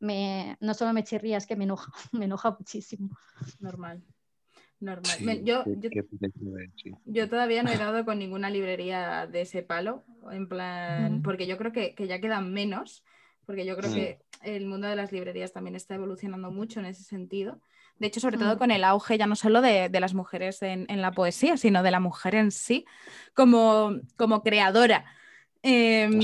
[0.00, 3.16] me, no solo me chirría, es que me enoja, me enoja muchísimo.
[3.60, 4.02] Normal
[4.82, 5.44] normal.
[5.44, 5.64] yo,
[7.06, 11.56] yo, todavía no he dado con ninguna librería de ese palo, en plan, porque yo
[11.56, 13.04] creo que, ya quedan menos,
[13.46, 13.94] porque yo creo mm.
[13.94, 17.60] que el mundo de las librerías también está evolucionando mucho en ese sentido.
[17.98, 18.58] De hecho, sobre todo mm.
[18.58, 22.00] con el auge ya no solo de, las mujeres en, la poesía, sino de la
[22.00, 22.84] mujer en sí
[23.34, 25.04] como, como creadora.
[25.62, 26.20] Em,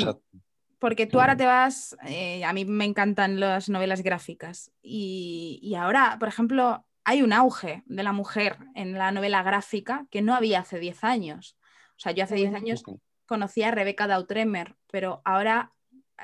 [0.78, 5.74] porque tú ahora te vas, eh, a mí me encantan las novelas gráficas y, y
[5.74, 10.34] ahora, por ejemplo, hay un auge de la mujer en la novela gráfica que no
[10.34, 11.56] había hace 10 años.
[11.96, 12.84] O sea, yo hace 10 años
[13.24, 15.72] conocía a Rebeca Dautremer, pero ahora,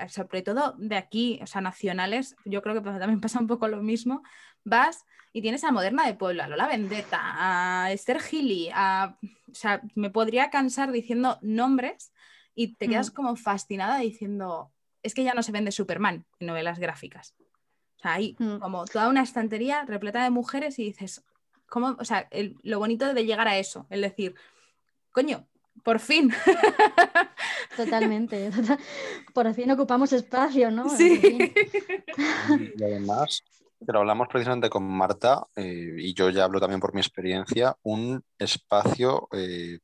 [0.08, 3.82] sobre todo de aquí, o sea, nacionales, yo creo que también pasa un poco lo
[3.82, 4.22] mismo,
[4.64, 9.16] vas y tienes a Moderna de Puebla, a Lola Vendetta, a Esther Gilly, a...
[9.50, 12.12] o sea, me podría cansar diciendo nombres
[12.54, 13.14] y te quedas mm.
[13.14, 17.34] como fascinada diciendo, es que ya no se vende Superman en novelas gráficas
[18.04, 18.58] hay mm.
[18.58, 21.24] como toda una estantería repleta de mujeres y dices,
[21.68, 21.96] ¿cómo?
[21.98, 22.28] O sea,
[22.62, 24.34] lo bonito de llegar a eso, el decir,
[25.10, 25.48] coño,
[25.82, 26.32] por fin.
[27.76, 28.50] Totalmente.
[29.32, 30.88] Por fin ocupamos espacio, ¿no?
[30.88, 31.52] Sí.
[32.76, 33.42] Y además,
[33.84, 38.22] pero hablamos precisamente con Marta, eh, y yo ya hablo también por mi experiencia, un
[38.38, 39.78] espacio eh,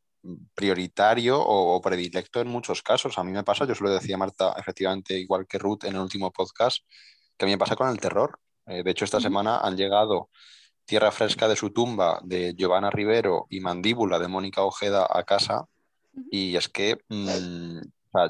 [0.55, 3.19] prioritario o, o, predilecto en muchos casos.
[3.19, 6.01] A mí me pasa, yo se lo decía Marta, efectivamente, igual que Ruth en el
[6.01, 6.85] último podcast,
[7.37, 8.39] que a mí me pasa con el terror.
[8.67, 10.31] Eh, de hecho, esta semana han llegado
[10.85, 15.67] Tierra Fresca de su tumba de Giovanna Rivero y Mandíbula de Mónica Ojeda a casa.
[16.31, 17.79] Y es que mm,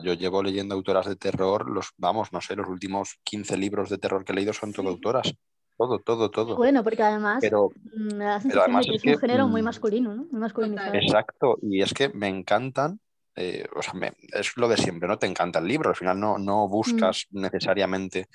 [0.03, 3.99] yo llevo leyendo autoras de terror, los, vamos, no sé, los últimos 15 libros de
[3.99, 5.33] terror que he leído son todo autoras.
[5.77, 6.57] Todo, todo, todo.
[6.57, 10.15] Bueno, porque además pero, mm, me da sensación que es un género muy mm, masculino,
[10.15, 10.27] ¿no?
[10.31, 10.95] Muy masculinizado.
[10.95, 13.01] Exacto, y es que me encantan
[13.37, 13.95] eh, o sea,
[14.35, 15.17] es lo de siempre, ¿no?
[15.17, 18.29] Te encanta el libro, al final no, no buscas necesariamente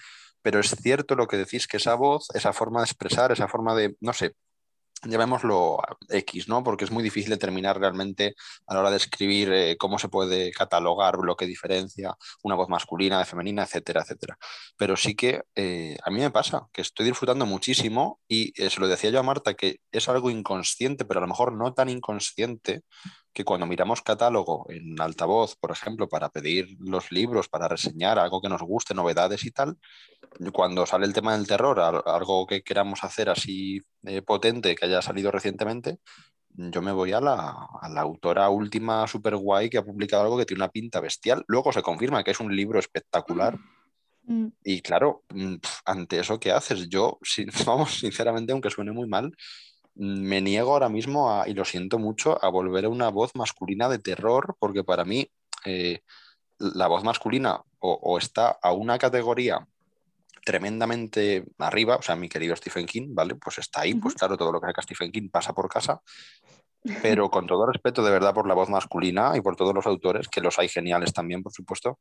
[0.46, 3.74] pero es cierto lo que decís, que esa voz, esa forma de expresar, esa forma
[3.74, 4.36] de, no sé,
[5.06, 5.78] llamémoslo
[6.10, 6.64] X, ¿no?
[6.64, 8.36] Porque es muy difícil determinar realmente
[8.68, 12.70] a la hora de escribir eh, cómo se puede catalogar lo que diferencia una voz
[12.70, 14.38] masculina de femenina, etcétera, etcétera.
[14.78, 18.80] Pero sí que eh, a mí me pasa que estoy disfrutando muchísimo y eh, se
[18.80, 21.90] lo decía yo a Marta que es algo inconsciente, pero a lo mejor no tan
[21.90, 22.84] inconsciente
[23.36, 28.42] que cuando miramos catálogo en altavoz, por ejemplo, para pedir los libros, para reseñar algo
[28.42, 29.78] que nos guste, novedades y tal,
[30.54, 35.02] cuando sale el tema del terror, algo que queramos hacer así eh, potente que haya
[35.02, 36.00] salido recientemente,
[36.50, 37.68] yo me voy a la,
[37.98, 41.44] autora última super guay que ha publicado algo que tiene una pinta bestial.
[41.48, 43.60] Luego se confirma que es un libro espectacular.
[44.24, 44.48] Mm.
[44.64, 46.88] Y claro, mm, ante eso, ¿qué haces?
[46.88, 47.20] Yo,
[47.66, 49.36] vamos, sinceramente, aunque suene muy mal,
[49.96, 54.00] me niego ahora mismo, y lo siento mucho, a volver a una voz masculina de
[54.00, 55.30] terror, porque para mí
[55.66, 56.02] eh,
[56.60, 59.68] la voz masculina o, está a una categoría
[60.44, 63.36] tremendamente arriba, o sea, mi querido Stephen King, ¿vale?
[63.36, 66.02] Pues está ahí, pues claro, todo lo que haga Stephen King pasa por casa,
[67.02, 70.28] pero con todo respeto de verdad por la voz masculina y por todos los autores,
[70.28, 71.98] que los hay geniales también, por supuesto,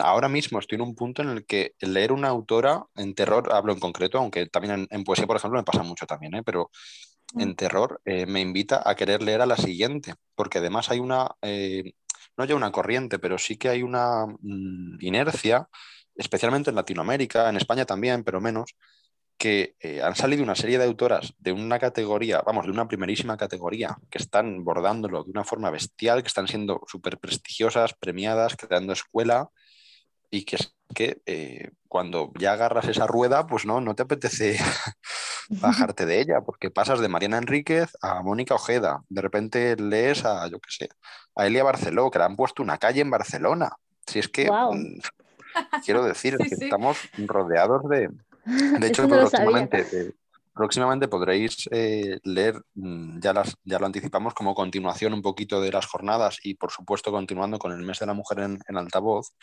[0.00, 3.72] ahora mismo estoy en un punto en el que leer una autora en terror, hablo
[3.72, 6.42] en concreto, aunque también en, poesía, por ejemplo, me pasa mucho también, ¿eh?
[6.42, 6.70] pero
[7.36, 7.56] en mm.
[7.56, 11.92] terror eh, me invita a querer leer a la siguiente, porque además hay una, eh,
[12.36, 15.68] no hay una corriente, pero sí que hay una mm, inercia
[16.16, 18.74] especialmente en Latinoamérica, en España también, pero menos,
[19.38, 23.36] que eh, han salido una serie de autoras de una categoría, vamos, de una primerísima
[23.36, 28.94] categoría, que están bordándolo de una forma bestial, que están siendo súper prestigiosas, premiadas, creando
[28.94, 29.50] escuela,
[30.30, 34.58] y que es que eh, cuando ya agarras esa rueda, pues no, no te apetece
[35.48, 40.48] bajarte de ella, porque pasas de Mariana Enríquez a Mónica Ojeda, de repente lees a,
[40.48, 40.88] yo qué sé,
[41.34, 43.72] a Elia Barceló, que le han puesto una calle en Barcelona.
[44.06, 44.50] Si es que...
[44.50, 45.00] Mm,
[45.84, 48.10] quiero decir, que estamos rodeados de...
[48.44, 49.08] De hecho,
[50.54, 55.72] próximamente, podréis eh, leer, mm, ya, las, ya lo anticipamos, como continuación un poquito de
[55.72, 59.34] las jornadas y por supuesto continuando con el mes de la mujer en, altavoz,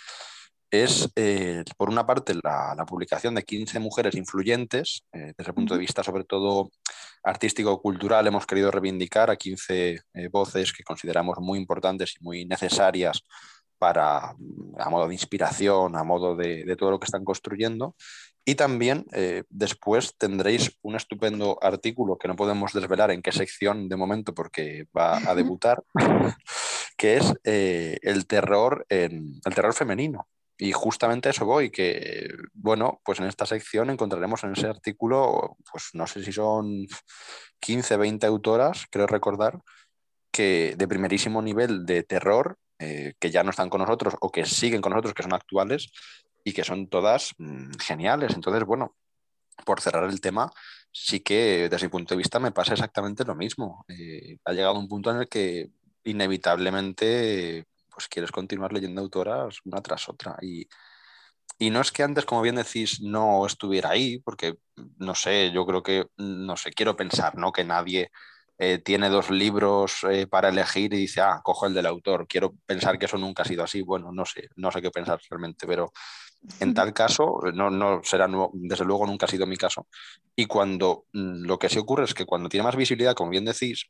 [0.73, 5.75] es eh, por una parte la, publicación de 15 mujeres influyentes, eh, desde el punto
[5.75, 6.71] de vista sobre todo
[7.23, 13.23] artístico-cultural, hemos querido reivindicar a 15 voces que consideramos muy importantes y muy necesarias
[13.83, 14.33] para,
[14.77, 17.97] a modo de inspiración, a modo de, todo lo que están construyendo.
[18.45, 23.89] Y también eh, después tendréis un estupendo artículo que no podemos desvelar en qué sección
[23.89, 25.83] de momento porque va a debutar,
[26.97, 30.27] que es eh, el, terror en, el terror femenino.
[30.57, 35.89] Y justamente eso voy, que bueno, pues en esta sección encontraremos en ese artículo, pues
[35.93, 36.85] no sé si son
[37.59, 39.59] 15, 20 autoras, creo recordar,
[40.31, 44.45] que de primerísimo nivel de terror eh, que ya no están con nosotros o que
[44.45, 45.91] siguen con nosotros, que son actuales
[46.43, 48.33] y que son todas mm, geniales.
[48.35, 48.95] Entonces, bueno,
[49.65, 50.51] por cerrar el tema,
[50.91, 53.85] sí que desde mi punto de vista me pasa exactamente lo mismo.
[53.87, 55.71] Eh, ha llegado un punto en el que
[56.03, 60.37] inevitablemente pues quieres continuar leyendo autoras una tras otra.
[60.41, 60.67] Y,
[61.59, 64.55] y no es que antes, como bien decís, no estuviera ahí, porque
[64.97, 67.51] no sé, yo creo que, no sé, quiero pensar, ¿no?
[67.51, 68.11] Que nadie
[68.57, 72.27] eh, tiene dos libros eh, para elegir y dice, ah, cojo el del autor.
[72.27, 73.81] Quiero pensar que eso nunca ha sido así.
[73.81, 75.91] Bueno, no sé, no sé qué pensar realmente, pero
[76.59, 79.87] en tal caso, no, no será, desde luego nunca ha sido mi caso.
[80.35, 83.45] Y cuando mm, lo que sí ocurre es que cuando tiene más visibilidad, como bien
[83.45, 83.85] decís,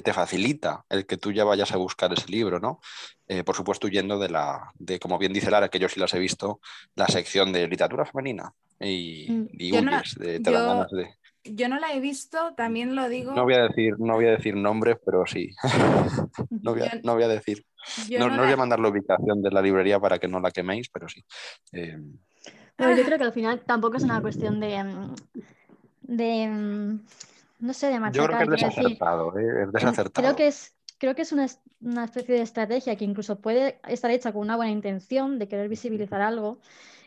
[0.00, 2.80] te facilita el que tú ya vayas a buscar ese libro, ¿no?
[3.26, 6.14] Eh, por supuesto, huyendo de la, de, como bien dice Lara, que yo sí las
[6.14, 6.60] he visto,
[6.94, 8.52] la sección de literatura femenina.
[8.80, 13.32] Y, mm, y de, te ganas de yo no la he visto, también lo digo.
[13.32, 15.50] No voy a decir, no voy a decir nombres, pero sí.
[16.50, 17.64] no, voy a, no, voy a, decir.
[18.18, 20.88] No, no, voy a mandar la ubicación de la librería para que no la queméis,
[20.90, 21.24] pero sí.
[21.72, 21.98] Eh...
[22.78, 24.84] yo creo que al final tampoco es una cuestión de.
[24.84, 25.14] Mm,
[26.02, 27.00] de mm,
[27.58, 28.30] no sé, de machacar.
[28.30, 29.64] Yo creo que es desacertado, ¿eh?
[29.64, 30.24] es desacertado.
[30.24, 31.46] Creo que es, creo que es una,
[31.80, 35.68] una, especie de estrategia que incluso puede estar hecha con una buena intención de querer
[35.68, 36.60] visibilizar algo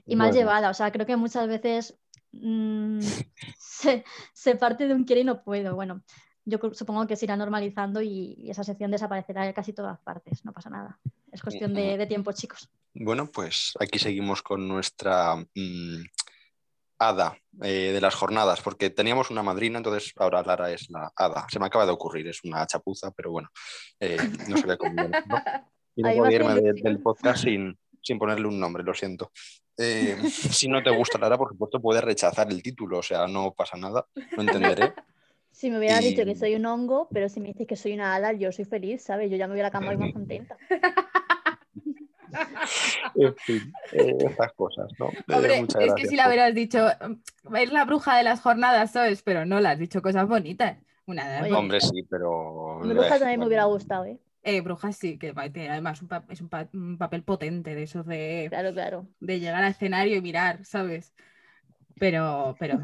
[0.05, 0.69] y mal llevada.
[0.69, 1.99] O sea, creo que muchas veces
[2.31, 2.99] Mm,
[4.33, 5.75] se, parte de un quiere y no puedo.
[5.75, 6.03] Bueno,
[6.45, 10.53] yo supongo que se irá normalizando y, esa sección desaparecerá de casi todas partes, no
[10.53, 10.99] pasa nada.
[11.31, 12.69] Es cuestión de, tiempo, chicos.
[12.93, 16.03] Bueno, pues aquí seguimos con nuestra mm,
[17.01, 21.47] hada eh, de las jornadas, porque teníamos una madrina, entonces ahora Lara es la hada.
[21.49, 23.49] Se me acaba de ocurrir, es una chapuza, pero bueno,
[23.99, 24.93] eh, no se ve cómo.
[24.93, 25.09] ¿no?
[25.93, 29.29] Y no irme del podcast sin, sin ponerle un nombre, lo siento.
[29.77, 33.53] Eh, si no te gusta Lara, por supuesto, puedes rechazar el título, o sea, no
[33.53, 34.93] pasa nada, lo entenderé.
[35.53, 38.15] Si me hubieras dicho que soy un hongo, pero si me dices que soy una
[38.15, 39.29] hada, yo soy feliz, ¿sabes?
[39.29, 40.57] Yo ya me voy a la cama y más contenta.
[43.15, 45.07] En fin, eh, estas cosas, ¿no?
[45.35, 46.87] Hombre, es que si la hubieras dicho,
[47.55, 49.21] es la bruja de las jornadas, ¿sabes?
[49.23, 50.77] Pero no, le has dicho cosas bonitas.
[51.05, 52.79] Una, Oye, Hombre, sí, pero.
[52.79, 54.19] Brujas eh, también me hubiera gustado, ¿eh?
[54.43, 58.47] Eh, Brujas sí, que además un es un, pa- un papel potente de esos de,
[58.49, 59.07] Claro, claro.
[59.19, 61.13] de llegar al escenario y mirar, ¿sabes?
[61.99, 62.79] Pero, pero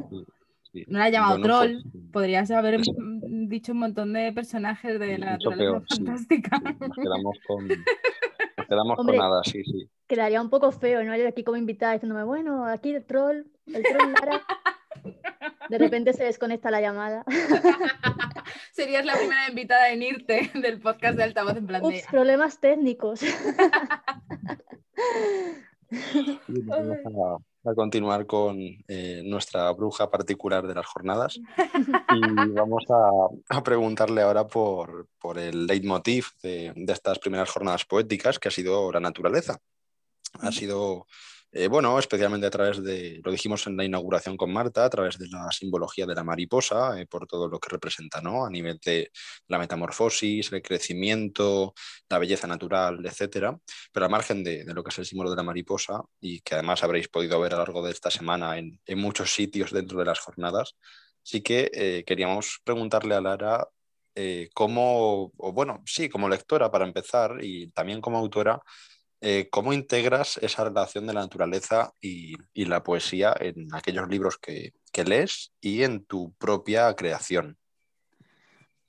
[0.72, 0.84] sí.
[0.88, 1.82] no la ha llamado Bueno, troll.
[1.92, 5.96] pues, Podrías haber mm, dicho un montón de personajes de la Mucho naturaleza peor, sí.
[6.06, 6.60] fantástica.
[6.60, 7.68] Nos quedamos con.
[8.68, 9.18] Nos quedamos Hombre.
[9.18, 9.90] con nada, sí, sí.
[10.08, 11.16] Quedaría un poco feo, ¿no?
[11.16, 14.44] Yo aquí como invitada diciéndome, bueno, aquí el troll, el troll Lara.
[15.70, 17.24] De repente se desconecta la llamada.
[18.74, 21.88] Serías la primera invitada en irte del podcast de altavoz en plan de.
[21.88, 23.22] Ups, problemas técnicos.
[27.66, 31.38] A continuar con eh, nuestra bruja particular de las jornadas
[32.16, 37.84] y vamos a, a preguntarle ahora por, por el leitmotiv de, de estas primeras jornadas
[37.84, 39.60] poéticas, que ha sido la naturaleza.
[40.40, 41.08] Ha sido,
[41.52, 45.18] eh, bueno, especialmente a través de, lo dijimos en la inauguración con Marta, a través
[45.18, 48.46] de la simbología de la mariposa, eh, por todo lo que representa, ¿no?
[48.46, 49.12] A nivel de
[49.48, 51.74] la metamorfosis, el crecimiento,
[52.10, 53.58] la belleza natural, etcétera
[53.92, 56.84] pero al margen de, lo que es el símbolo de la mariposa y que además
[56.84, 60.20] habréis podido ver a lo largo de esta semana en, muchos sitios dentro de las
[60.20, 60.76] jornadas,
[61.24, 63.68] sí que eh, queríamos preguntarle a Lara
[64.16, 68.62] eh, o bueno, sí, como lectora para empezar y también como autora,
[69.22, 74.38] eh, ¿cómo integras esa relación de la naturaleza y, y la poesía en aquellos libros
[74.38, 77.58] que, que lees y en tu propia creación?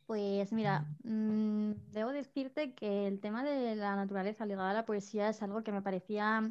[0.08, 5.28] Pues mira, mm, debo decirte que el tema de la naturaleza ligada a la poesía
[5.28, 6.50] es algo que me parecía,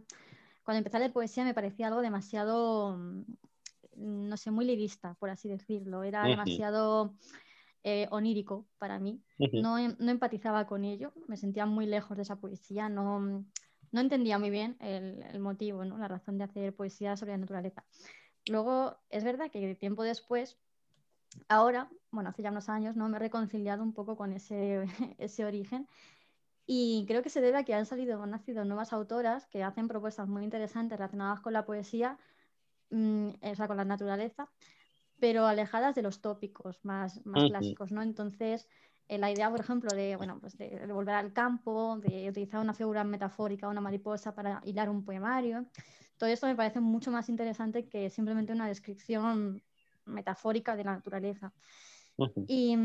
[0.63, 5.31] cuando empecé a leer poesía me parecía algo demasiado, mm, no sé, muy lirista, por
[5.31, 6.03] así decirlo.
[6.03, 7.15] Era demasiado
[7.83, 9.23] eh, onírico para mí.
[9.39, 13.43] No, no empatizaba con ello, me sentía muy lejos de esa poesía, no,
[13.91, 15.97] no entendía muy bien el, el motivo, ¿no?
[15.97, 17.85] la razón de hacer poesía sobre la naturaleza.
[18.47, 20.57] Luego, es verdad que tiempo después,
[21.47, 23.09] ahora, bueno, hace ya unos años, ¿no?
[23.09, 24.85] me he reconciliado un poco con ese,
[25.17, 25.87] ese origen
[26.69, 29.87] y creo que se debe a que han salido, han nacido nuevas autoras que hacen
[29.87, 32.19] propuestas muy interesantes relacionadas con la poesía,
[32.89, 34.49] mm, o sea, con la naturaleza,
[35.17, 38.01] pero alejadas de los tópicos más, más clásicos, ¿no?
[38.01, 38.67] Entonces,
[39.09, 42.73] la idea, por ejemplo, de, bueno, pues de, de volver al campo, de utilizar una
[42.73, 45.65] figura metafórica, una mariposa para hilar un poemario,
[46.17, 49.61] todo esto me parece mucho más interesante que simplemente una descripción
[50.05, 51.53] metafórica de la naturaleza.
[52.47, 52.75] Y,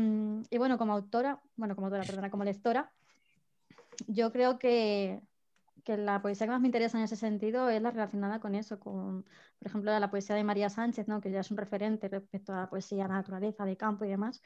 [0.49, 2.91] y bueno, como autora, bueno, como autora, perdona, como lectora,
[4.07, 5.21] yo creo que,
[5.83, 8.79] que la poesía que más me interesa en ese sentido es la relacionada con eso,
[8.79, 11.19] con, por ejemplo, la poesía de María Sánchez, ¿no?
[11.19, 14.41] que ya es un referente respecto a la poesía, la naturaleza, de campo y demás.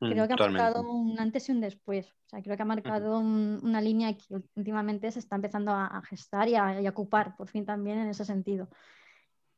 [0.00, 2.08] Creo Mm, que ha marcado un antes y un después.
[2.08, 4.24] O sea, creo que ha marcado un- una línea que
[4.56, 7.98] últimamente se está empezando a, a gestar y a, y a ocupar, por fin también
[7.98, 8.68] en ese sentido.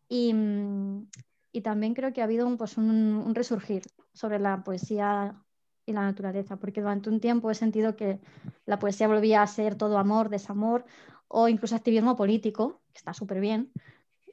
[0.08, 1.08] Y, mm,
[1.52, 2.90] y también creo que ha habido un, pues un,
[3.26, 5.42] un resurgir sobre la poesía
[5.86, 8.20] y la naturaleza, porque durante un tiempo he sentido que
[8.66, 10.84] la poesía volvía a ser todo amor, desamor
[11.28, 13.72] o incluso activismo político, que está súper bien,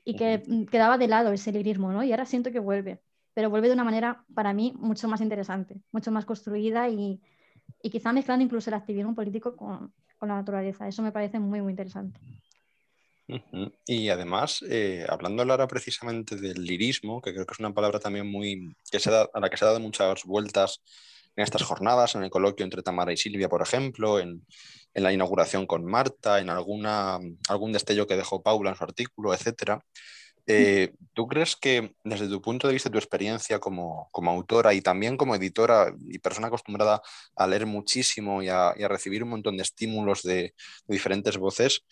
[0.04, 2.04] y que quedaba de lado ese lirismo, ¿no?
[2.04, 3.02] Y ahora siento que vuelve,
[3.34, 7.22] pero vuelve de una manera para mí mucho más interesante, mucho más construida y,
[7.82, 10.88] y quizá mezclando incluso el activismo político con, con la naturaleza.
[10.88, 12.20] Eso me parece muy, muy interesante.
[13.86, 18.30] Y además, eh, hablando ahora precisamente del lirismo, que creo que es una palabra también
[18.30, 20.84] muy que se da, a la que se ha dado muchas vueltas
[21.36, 24.46] en estas jornadas, en el coloquio entre Tamara y Silvia, por ejemplo, en,
[24.94, 27.18] en la inauguración con Marta, en alguna,
[27.50, 29.84] algún destello que dejó Paula en su artículo, etcétera.
[30.46, 34.82] Eh, ¿Tú crees que desde tu punto de vista, tu experiencia como, como autora y
[34.82, 37.02] también como editora y persona acostumbrada
[37.36, 40.54] a leer muchísimo y a, recibir un montón de estímulos de,
[40.88, 41.86] diferentes voces,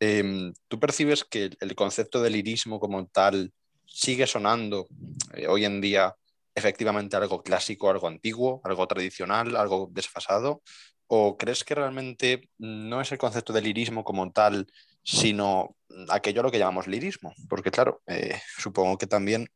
[0.00, 3.52] eh, ¿tú percibes que el, concepto del lirismo como tal
[3.84, 4.86] sigue sonando
[5.34, 6.14] eh, hoy en día
[6.54, 10.62] efectivamente algo clásico, algo antiguo, algo tradicional, algo desfasado?
[11.08, 14.66] ¿O crees que realmente no es el concepto de lirismo como tal,
[15.08, 15.74] sino
[16.10, 17.32] aquello lo que llamamos lirismo?
[17.48, 19.48] Porque claro, eh, supongo que también,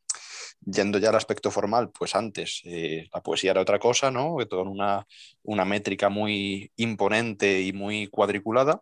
[0.64, 4.38] yendo ya al aspecto formal, pues antes eh, la poesía era otra cosa, ¿no?
[4.38, 5.06] Que con una,
[5.42, 8.80] una métrica muy imponente y muy cuadriculada.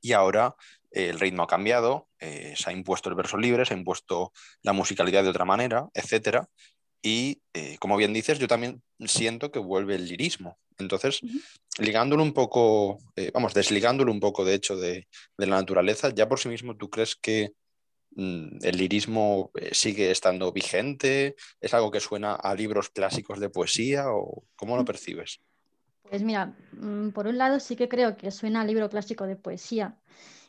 [0.00, 0.54] Y ahora
[0.92, 4.72] eh, el ritmo ha cambiado, se ha impuesto el verso libre, se ha impuesto la
[4.72, 6.46] musicalidad de otra manera, etcétera.
[7.02, 10.58] Y eh, como bien dices, yo también siento que vuelve el lirismo.
[10.78, 11.20] Entonces,
[11.78, 16.28] ligándolo un poco, eh, vamos, desligándolo un poco de hecho de, de la naturaleza, ya
[16.28, 17.52] por sí mismo, ¿tú crees que
[18.12, 21.36] mm, el lirismo eh, sigue estando vigente?
[21.60, 25.40] ¿Es algo que suena a libros clásicos de poesía o cómo lo percibes?
[26.02, 29.36] Pues mira, mm, por un lado sí que creo que suena a libro clásico de
[29.36, 29.96] poesía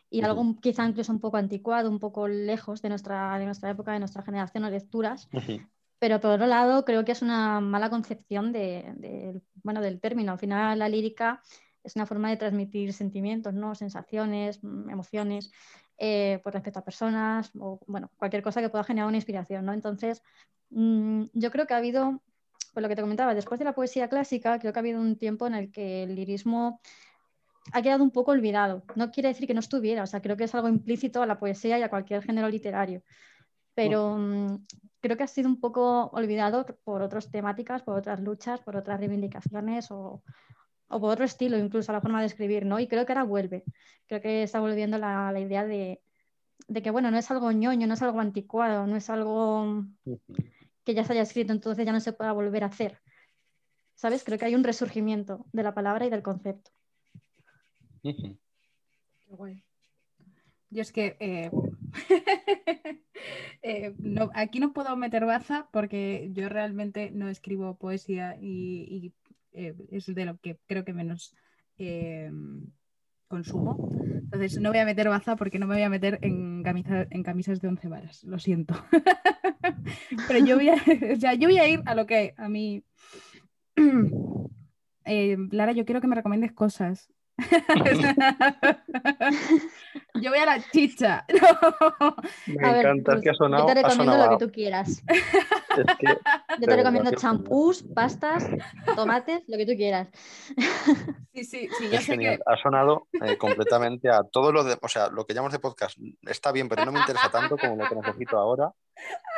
[0.10, 3.94] y algo quizá incluso un poco anticuado, un poco lejos de nuestra, de nuestra época,
[3.94, 5.30] de nuestra generación de lecturas.
[6.02, 10.32] Pero por otro lado creo que es una mala concepción de, bueno, del término.
[10.32, 11.44] Al final la lírica
[11.84, 13.76] es una forma de transmitir sentimientos, ¿no?
[13.76, 15.52] sensaciones, mm, emociones,
[16.00, 19.64] eh, por respecto a personas o bueno, cualquier cosa que pueda generar una inspiración.
[19.64, 19.74] ¿no?
[19.74, 20.24] Entonces,
[20.72, 22.20] mm, yo creo que ha habido,
[22.74, 25.20] por lo que te comentaba, después de la poesía clásica, creo que ha habido un
[25.20, 26.82] tiempo en el que el lirismo
[27.74, 28.84] ha quedado un poco olvidado.
[28.96, 31.38] No quiere decir que no estuviera, o sea, creo que es algo implícito a la
[31.38, 33.04] poesía y a cualquier género literario.
[33.74, 34.66] Pero mm,
[35.00, 39.00] creo que ha sido un poco olvidado por otras temáticas, por otras luchas, por otras
[39.00, 40.24] reivindicaciones o,
[40.88, 42.80] o por otro estilo, incluso la forma de escribir, ¿no?
[42.80, 43.64] Y creo que ahora vuelve.
[44.08, 46.02] Creo que está volviendo la, la idea de,
[46.68, 49.86] de, que, bueno, no es algo ñoño, no es algo anticuado, no es algo
[50.84, 53.00] que ya se haya escrito, entonces ya no se pueda volver a hacer.
[53.96, 54.24] ¿Sabes?
[54.24, 56.72] Creo que hay un resurgimiento de la palabra y del concepto.
[58.02, 58.38] Qué
[59.28, 59.64] guay.
[60.70, 61.52] Yo es que eh,
[63.62, 69.14] eh, no, aquí no puedo meter baza porque yo realmente no escribo poesía y
[69.54, 71.36] eh, es de lo que creo que menos
[71.78, 72.32] eh,
[73.28, 73.90] consumo.
[74.04, 77.62] Entonces no voy a meter baza porque no me voy a meter en, en camisas
[77.62, 78.76] de once varas, lo siento.
[80.28, 80.76] Pero yo voy, a,
[81.36, 82.84] yo voy a ir a lo que a mí...
[85.04, 87.12] Eh, Lara, yo quiero que me recomiendes cosas.
[90.22, 91.26] Yo voy a la chicha.
[92.48, 93.68] Me encanta, es que ha sonado.
[93.68, 95.04] Yo te recomiendo lo que tú quieras.
[96.60, 98.48] yo te recomiendo champús, pastas,
[98.96, 100.10] tomates, lo que tú quieras.
[101.34, 102.40] Sí, sí, sí, yo sé que...
[102.46, 104.78] Ha sonado eh, completamente a todo lo de.
[104.82, 107.76] O sea, lo que llamamos de podcast está bien, pero no me interesa tanto como
[107.76, 108.72] lo que necesito ahora.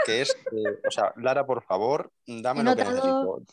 [0.06, 0.36] Que es,
[0.86, 3.44] o sea, Lara, por favor, dame lo que necesito.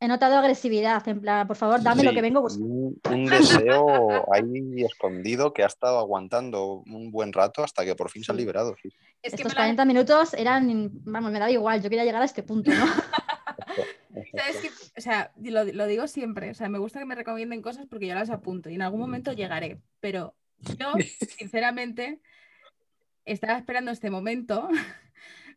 [0.00, 2.92] He notado agresividad, en plan, por favor, dame lo que vengo buscando.
[3.10, 8.22] Un, deseo ahí escondido que ha estado aguantando un buen rato hasta que por fin
[8.22, 8.76] se ha liberado.
[9.22, 12.84] Estos 40 minutos eran, vamos, me da igual, yo quería llegar a este punto, ¿no?
[14.96, 18.06] o sea, lo, lo, digo siempre, o sea, me gusta que me recomienden cosas porque
[18.06, 20.34] yo las apunto y en algún momento llegaré, pero
[20.78, 20.92] yo,
[21.38, 22.20] sinceramente,
[23.24, 24.68] estaba esperando este momento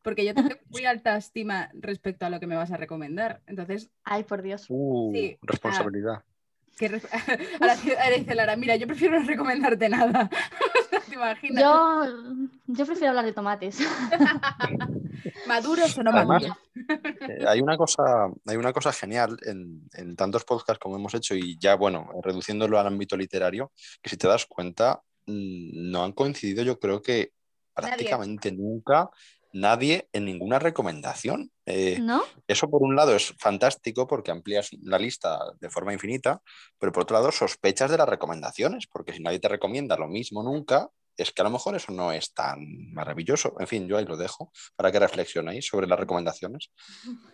[0.06, 3.42] porque yo tengo muy alta estima respecto a lo que me vas a recomendar.
[3.48, 3.90] Entonces.
[4.04, 4.68] Ay, por Dios.
[4.70, 6.24] Uh, responsabilidad.
[7.60, 7.76] ahora,
[8.18, 10.30] dice Lara, mira, yo prefiero no recomendarte nada.
[11.10, 11.64] ¿Te imaginas?
[11.64, 12.06] Yo,
[12.68, 13.80] yo prefiero hablar de tomates.
[15.48, 16.56] ¿Maduros o no maduros?
[17.22, 21.34] Eh, hay, una cosa, hay una cosa genial en, en, tantos podcasts como hemos hecho
[21.34, 26.62] y ya, bueno, reduciéndolo al ámbito literario, que si te das cuenta, no han coincidido
[26.62, 27.32] yo creo que
[27.76, 29.10] prácticamente nunca
[29.56, 31.50] nadie en ninguna recomendación.
[31.66, 32.24] Eh, ¿No?
[32.46, 36.42] Eso por un lado es fantástico porque amplías la lista de forma infinita,
[36.78, 40.44] pero por otro lado sospechas de las recomendaciones, porque si nadie te recomienda lo mismo
[40.44, 43.56] nunca, es que a lo mejor eso no es tan maravilloso.
[43.60, 46.72] En fin, yo ahí lo dejo para que reflexionéis sobre las recomendaciones.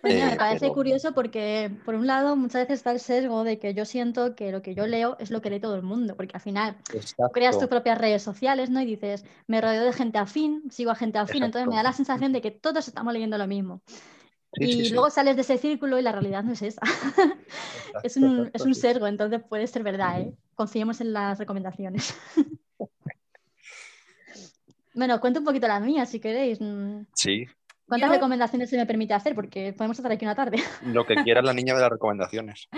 [0.02, 3.60] Pues me eh, parece curioso porque, por un lado, muchas veces está el sesgo de
[3.60, 6.16] que yo siento que lo que yo leo es lo que lee todo el mundo,
[6.16, 6.78] porque al final
[7.34, 8.82] creas tus propias redes sociales, ¿no?
[8.82, 11.94] Y dices, me rodeo de gente afín, sigo a gente afín, entonces me da la
[11.94, 13.82] sensación de que todos estamos leyendo lo mismo.
[14.54, 16.82] y luego sales de ese círculo y la realidad no es esa.
[18.04, 20.34] es, un, es un sesgo, entonces puede ser verdad, ¿eh?
[20.56, 22.14] Confiemos en las recomendaciones.
[24.94, 26.60] Bueno, cuento un poquito las mías si queréis.
[26.60, 27.06] Mm.
[27.14, 27.46] Sí.
[27.88, 29.36] ¿Cuántas recomendaciones se me permite hacer?
[29.36, 30.58] Porque podemos estar aquí una tarde.
[30.86, 32.70] Lo que quiera la niña de las recomendaciones.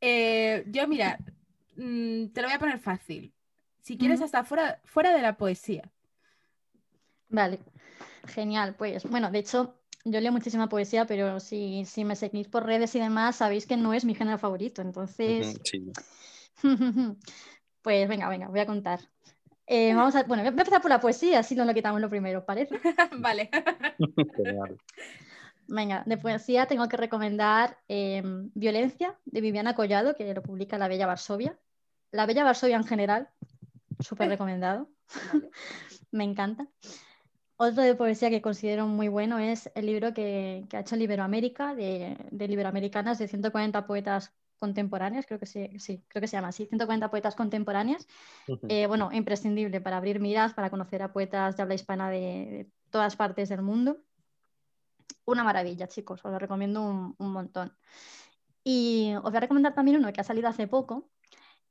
[0.00, 1.18] Eh, yo, mira,
[1.76, 3.32] mm, te lo voy a poner fácil.
[3.80, 5.90] Si quieres, hasta fuera, fuera de la poesía.
[7.28, 7.58] Vale,
[8.28, 8.76] genial.
[8.76, 12.94] Pues bueno, de hecho, yo leo muchísima poesía, pero si, si me seguís por redes
[12.94, 14.82] y demás, sabéis que no es mi género favorito.
[14.82, 15.92] Entonces, sí.
[17.82, 19.00] pues venga, venga, voy a contar.
[19.74, 22.10] Eh, vamos a, bueno, voy a empezar por la poesía, así no lo quitamos lo
[22.10, 22.78] primero, ¿parece?
[23.16, 23.48] vale.
[25.66, 30.88] Venga, de poesía tengo que recomendar em, Violencia de Viviana Collado, que lo publica La
[30.88, 31.58] Bella Varsovia.
[32.10, 33.30] La Bella Varsovia en general,
[33.98, 34.90] súper recomendado.
[36.10, 36.68] Me encanta.
[37.56, 42.18] Otro de poesía que considero muy bueno es el libro que, ha hecho Liberoamérica, de,
[42.30, 46.66] de Liberoamericanas, de 140 poetas contemporáneas, creo que sí, sí, creo que se llama así,
[46.66, 48.06] 140 poetas contemporáneas.
[48.68, 53.16] Eh, bueno, imprescindible para abrir miras, para conocer a poetas de habla hispana de, todas
[53.16, 53.98] partes del mundo.
[55.24, 57.76] Una maravilla, chicos, os lo recomiendo un, montón.
[58.62, 61.10] Y os voy a recomendar también uno que ha salido hace poco,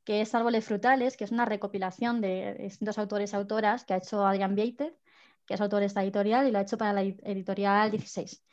[0.04, 3.98] que es Árboles Frutales, que es una recopilación de distintos autores y autoras que ha
[4.04, 4.98] hecho Adrian Beiter,
[5.46, 8.44] que es autor de esta editorial y lo ha hecho para la editorial 16.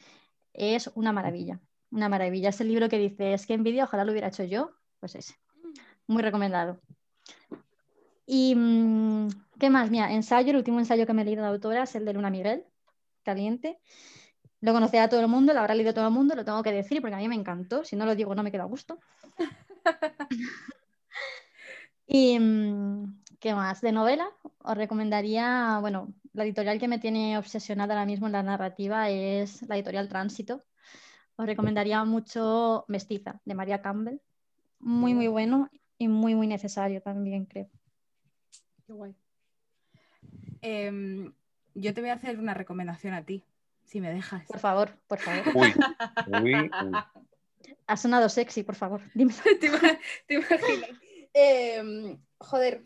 [0.52, 1.60] Es una maravilla
[1.90, 2.50] una maravilla.
[2.50, 5.34] Ese libro que dice, es que envidia, ojalá lo hubiera hecho yo, pues ese.
[6.06, 6.80] Muy recomendado.
[8.26, 9.28] ¿Y mm,
[9.58, 9.90] qué más?
[9.90, 12.30] Mira, ensayo, el último ensayo que me he leído de autora es el de Luna
[12.30, 12.64] Miguel,
[13.22, 13.80] Caliente.
[14.60, 17.00] Lo conocerá todo el mundo, lo habrá leído todo el mundo, lo tengo que decir
[17.00, 17.84] porque a mí me encantó.
[17.84, 18.98] Si no lo digo, no me queda a gusto.
[22.06, 23.80] y mm, ¿qué más?
[23.80, 24.28] De novela,
[24.58, 29.62] os recomendaría, bueno, la editorial que me tiene obsesionada ahora mismo en la narrativa es
[29.68, 30.64] la editorial Tránsito.
[31.38, 34.18] Os recomendaría mucho Mestiza, de María Campbell.
[34.80, 37.68] Muy, muy bueno y muy, muy necesario también, creo.
[38.86, 39.14] Qué guay.
[40.62, 41.32] Em,
[41.74, 43.44] yo te voy a hacer una recomendación a ti,
[43.84, 44.46] si me dejas.
[44.46, 45.44] Por favor, por favor.
[45.54, 45.72] Uy,
[46.26, 46.92] uy, uy.
[47.86, 49.00] Ha sonado sexy, por favor.
[49.14, 49.32] Dime.
[49.60, 50.90] ¿Te, ima- te imaginas?
[51.32, 52.84] Em, joder,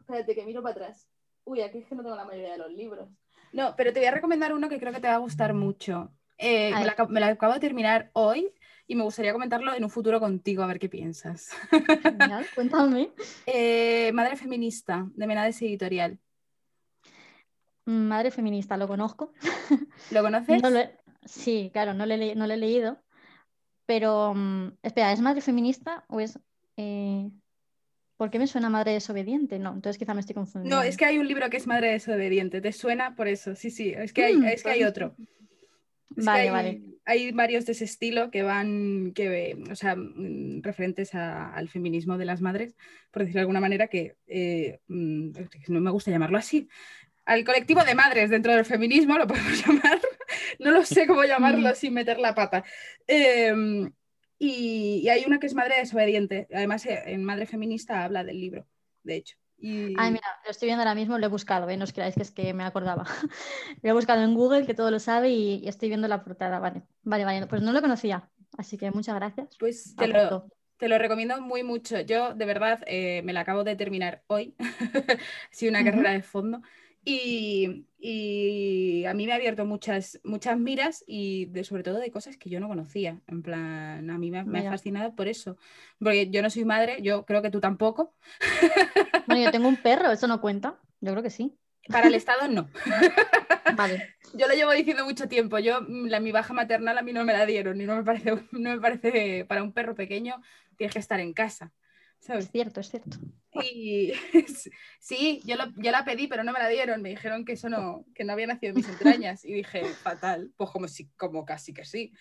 [0.00, 1.06] espérate que miro para atrás.
[1.44, 3.08] Uy, aquí es que no tengo la mayoría de los libros.
[3.52, 6.10] No, pero te voy a recomendar uno que creo que te va a gustar mucho.
[6.38, 8.52] Eh, me, la, acabo- me la acabo de terminar hoy
[8.86, 11.50] y me gustaría comentarlo en un futuro contigo, a ver qué piensas.
[12.02, 13.10] Genial, cuéntame.
[13.46, 16.18] Eh, Madre Feminista, de Menades Editorial.
[17.84, 19.32] Madre feminista, lo conozco.
[20.10, 20.60] ¿Lo conoces?
[20.62, 23.00] No lo he- Sí, claro, no lo he, le- no lo he leído.
[23.86, 26.38] Pero, mm, espera, ¿es madre feminista o es...
[26.76, 27.30] eh,
[28.16, 29.58] ¿Por qué me suena madre desobediente?
[29.58, 30.76] No, entonces quizá me estoy confundiendo.
[30.76, 32.60] No, es que hay un libro que es Madre desobediente.
[32.62, 33.54] ¿Te suena por eso?
[33.54, 35.14] Sí, sí, es que hay, Mm, es que hay pues- otro.
[36.10, 36.82] Es que Vale, hay, vale.
[37.04, 42.16] hay varios de ese estilo que van, que, o sea, mm, referentes a- al feminismo
[42.18, 42.76] de las madres,
[43.10, 45.30] por decirlo de alguna manera, que eh, mm,
[45.68, 46.68] no me gusta llamarlo así.
[47.24, 49.26] Al colectivo de madres dentro del feminismo lo
[49.56, 50.00] podemos llamar.
[50.60, 51.74] No lo sé cómo llamarlo Mm.
[51.74, 52.64] sin meter la pata.
[53.06, 53.90] Em,
[54.38, 56.46] y, y hay una que es madre desobediente.
[56.52, 58.66] Además, eh, en Madre Feminista habla del libro,
[59.02, 59.36] de hecho.
[59.58, 59.94] Y...
[59.98, 61.76] Ay, mira, lo estoy viendo ahora mismo, lo he buscado, ¿eh?
[61.76, 63.04] no os creáis que es que me acordaba.
[63.82, 66.58] lo he buscado en Google, que todo lo sabe, y, estoy viendo la portada.
[66.58, 67.46] Vale, vale, vale.
[67.46, 68.28] Pues no lo conocía,
[68.58, 69.56] así que muchas gracias.
[69.58, 70.48] Pues te lo.
[70.78, 72.00] Te lo recomiendo muy mucho.
[72.00, 74.54] Yo, de verdad, eh, me la acabo de terminar hoy.
[74.60, 76.60] ha sido una carrera de fondo.
[77.08, 82.10] Y, y a mí me ha abierto muchas, muchas miras y de, sobre todo de
[82.10, 83.20] cosas que yo no conocía.
[83.28, 85.56] En plan, a mí me, ha- me ha fascinado por eso.
[86.00, 88.12] Porque yo no soy madre, yo creo que tú tampoco.
[89.24, 90.80] Bueno, yo tengo un perro, ¿eso no cuenta?
[91.00, 91.56] Yo creo que sí.
[91.88, 92.68] Para el Estado no.
[93.76, 95.58] Vale, Yo lo llevo diciendo mucho tiempo.
[95.60, 98.02] Yo, mm, la, mi baja maternal a mí no me la dieron y no me
[98.02, 100.42] parece, no me parece para un perro pequeño
[100.76, 101.72] tienes que estar en casa.
[102.18, 102.46] ¿sabes?
[102.46, 103.16] es cierto, es cierto.
[103.62, 104.12] Y
[105.00, 107.02] sí, yo, lo- la pedí, pero no me la dieron.
[107.02, 109.44] Me dijeron que eso no, que no había nacido en mis entrañas.
[109.44, 112.12] Y dije, fatal, pues como, si, como casi que sí.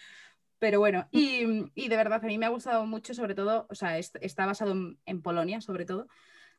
[0.59, 1.45] Pero bueno, y,
[1.89, 4.73] de verdad a mí me ha gustado mucho, sobre todo, o sea, est- está basado
[5.05, 6.07] en, Polonia, sobre todo,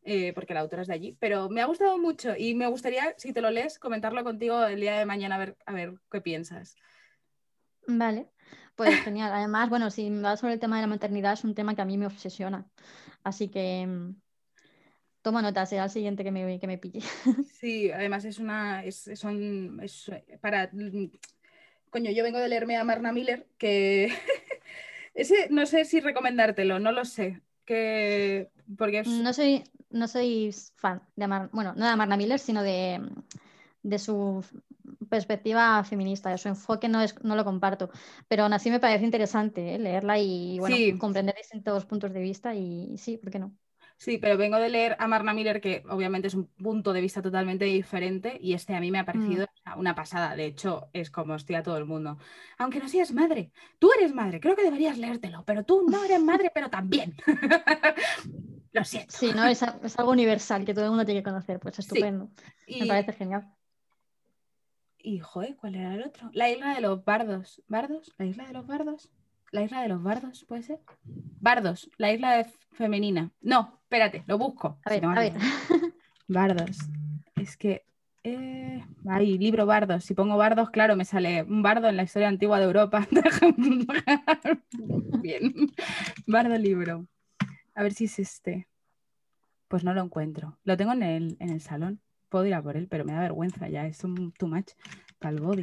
[0.02, 3.14] eh, porque la autora es de allí, pero me ha gustado mucho y me gustaría,
[3.16, 6.20] si te lo lees, comentarlo contigo el día de mañana, a ver, a ver qué
[6.20, 6.76] piensas.
[7.88, 8.28] Vale,
[8.74, 9.32] pues genial.
[9.32, 11.86] Además, bueno, si va sobre el tema de la maternidad, es un tema que a
[11.86, 12.66] mí me obsesiona.
[13.24, 14.14] Así que mm,
[15.26, 17.00] toma nota, será el siguiente que me, que me pille.
[17.58, 18.84] Sí, además es una.
[18.84, 20.08] Es, son, es
[20.40, 20.70] para.
[21.90, 24.06] Coño, yo vengo de leerme a Marna Miller, que.
[25.14, 27.40] Ese no sé si recomendártelo, no lo sé.
[27.64, 28.50] Que.
[28.78, 32.62] Porque es- No soy, no soy fan de Amar, bueno, no de Amarna Miller, sino
[32.62, 33.00] de,
[33.82, 34.44] de su
[35.08, 37.90] perspectiva feminista, de su enfoque no, es, no lo comparto,
[38.28, 39.78] pero aún así me parece interesante ¿eh?
[39.80, 40.98] leerla y bueno, Sí.
[40.98, 43.56] comprender distintos puntos de vista y sí, ¿por qué no?
[43.98, 47.22] Sí, pero vengo de leer a Marna Miller, que obviamente es un punto de vista
[47.22, 50.36] totalmente diferente, y este a mí me ha parecido sea, una pasada.
[50.36, 52.18] De hecho, es como estoy a todo el mundo.
[52.58, 56.20] Aunque no seas madre, tú eres madre, creo que deberías leértelo, pero tú no eres
[56.22, 57.16] madre, pero también.
[58.72, 59.16] Lo siento.
[59.16, 59.46] Sí, ¿no?
[59.46, 62.30] Es, algo universal que todo el mundo tiene que conocer, pues estupendo,
[62.68, 63.50] me Y, parece genial.
[64.98, 66.28] y, joder, ¿cuál era el otro?
[66.34, 67.62] La isla de los bardos.
[67.66, 68.12] ¿Bardos?
[68.18, 69.10] ¿La isla de los bardos?
[69.52, 70.80] ¿La isla de los bardos, puede ser?
[71.04, 73.30] Bardos, la isla de femenina.
[73.40, 74.78] No, espérate, lo busco.
[74.84, 75.32] A si ver, no a ver.
[76.28, 76.78] Bardos.
[77.36, 77.84] Es que.
[78.24, 80.04] Eh, ahí, libro bardos.
[80.04, 83.06] Si pongo bardos, claro, me sale un bardo en la historia antigua de Europa.
[85.22, 85.54] Bien.
[86.26, 87.06] Bardo libro.
[87.76, 88.66] A ver si es este.
[89.68, 90.58] Pues no lo encuentro.
[90.64, 92.00] Lo tengo en el, en el salón.
[92.28, 93.86] Puedo ir a por él, pero me da vergüenza ya.
[93.86, 94.72] Es un too much
[95.20, 95.62] para el body.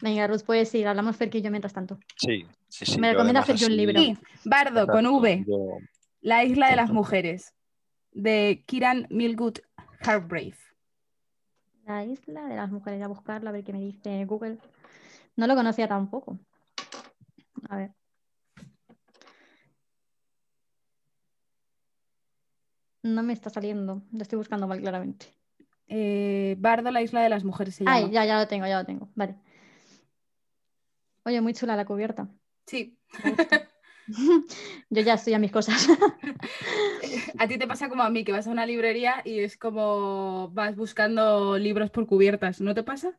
[0.00, 1.98] Venga, Ruth, puedes ir, hablamos Fer y yo mientras tanto.
[2.16, 3.00] Sí, sí, sí.
[3.00, 4.00] Me yo recomienda además hacer yo un libro.
[4.00, 5.44] Sí, Bardo con V.
[5.46, 5.78] yo-
[6.20, 7.54] La isla de las mujeres.
[8.12, 9.58] De Kiran Milgood
[10.00, 10.56] Harbrave.
[11.86, 14.58] La isla de las mujeres, a buscarla, a ver qué me dice Google.
[15.36, 16.38] No lo conocía tampoco.
[17.68, 17.92] A ver.
[23.02, 24.02] No me está saliendo.
[24.12, 25.26] Lo estoy buscando mal, claramente.
[25.88, 27.96] Eh, Bardo, la isla de las mujeres se llama.
[27.96, 29.08] Ay, ya, ya lo tengo, ya lo tengo.
[29.14, 29.36] Vale.
[31.26, 32.28] Oye, muy chula la cubierta.
[32.66, 32.96] Sí.
[34.90, 35.88] Yo ya estoy a mis cosas.
[37.38, 40.50] A ti te pasa como a mí, que vas a una librería y es como
[40.52, 43.18] vas buscando libros por cubiertas, ¿no te pasa?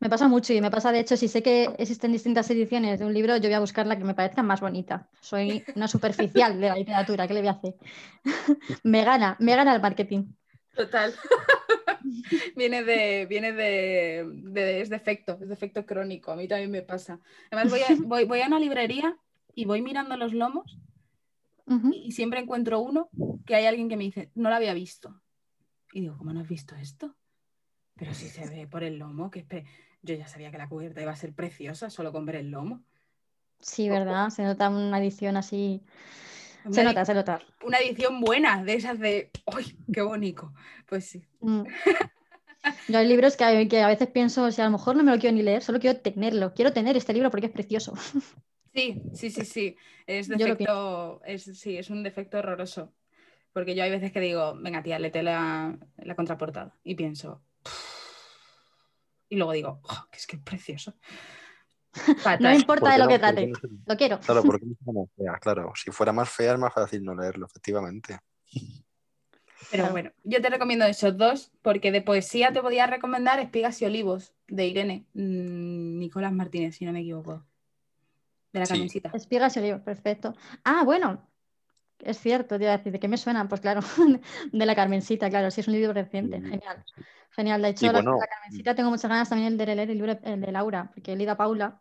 [0.00, 3.06] Me pasa mucho y me pasa, de hecho, si sé que existen distintas ediciones de
[3.06, 5.08] un libro, yo voy a buscar la que me parezca más bonita.
[5.22, 7.74] Soy una superficial de la literatura, ¿qué le voy a hacer?
[8.84, 10.26] me gana, me gana el marketing.
[10.76, 11.14] Total.
[12.56, 17.20] viene de, viene de, es defecto, es defecto crónico, a mí también me pasa.
[17.50, 19.16] Además voy a, voy, voy a una librería
[19.54, 20.78] y voy mirando los lomos
[21.92, 23.10] y siempre encuentro uno
[23.44, 25.20] que hay alguien que me dice, no lo había visto.
[25.92, 27.14] Y digo, ¿cómo no has visto esto?
[27.94, 29.44] Pero si se ve por el lomo, que
[30.02, 32.82] yo ya sabía que la cubierta iba a ser preciosa solo con ver el lomo.
[33.60, 34.30] Sí, ¿verdad?
[34.30, 35.82] Se nota una edición así.
[36.70, 37.40] Se nota, se nota.
[37.64, 40.52] Una edición buena, de esas de, ¡ay, qué bonito!
[40.86, 41.26] Pues sí.
[41.40, 41.62] Mm.
[42.88, 45.18] Yo hay libros que, que, a veces pienso, si a lo mejor no me lo
[45.18, 46.52] quiero ni leer, solo quiero tenerlo.
[46.54, 47.94] Quiero tener este libro porque es precioso.
[48.74, 49.76] Sí, sí, sí, sí.
[50.06, 52.92] Es defecto, es, sí, es un defecto horroroso.
[53.52, 56.76] Porque yo hay veces que digo, venga tía, lete la, la contraportada.
[56.84, 57.42] Y pienso,
[59.28, 60.94] y luego digo, oh, que es que es precioso.
[62.40, 63.52] No importa de lo que trate,
[63.86, 64.20] lo quiero.
[64.20, 65.72] Claro, porque no fea, claro.
[65.74, 68.18] Si fuera más fea es más fácil no leerlo, efectivamente.
[69.70, 73.84] Pero bueno, yo te recomiendo esos dos, porque de poesía te podía recomendar Espigas y
[73.84, 77.44] Olivos, de Irene mm, Nicolás Martínez, si no me equivoco.
[78.52, 79.02] De la sí.
[79.12, 80.34] Espigas y Olivos, perfecto.
[80.64, 81.28] Ah, bueno,
[81.98, 83.48] es cierto, te iba a decir, ¿de qué me suenan?
[83.48, 83.80] Pues claro,
[84.52, 86.84] de la Carmencita, claro, sí es un libro reciente, genial.
[87.30, 90.90] Genial, de hecho, la, Carmencita tengo muchas ganas también de leer el libro de Laura,
[90.94, 91.78] porque he leído a Paula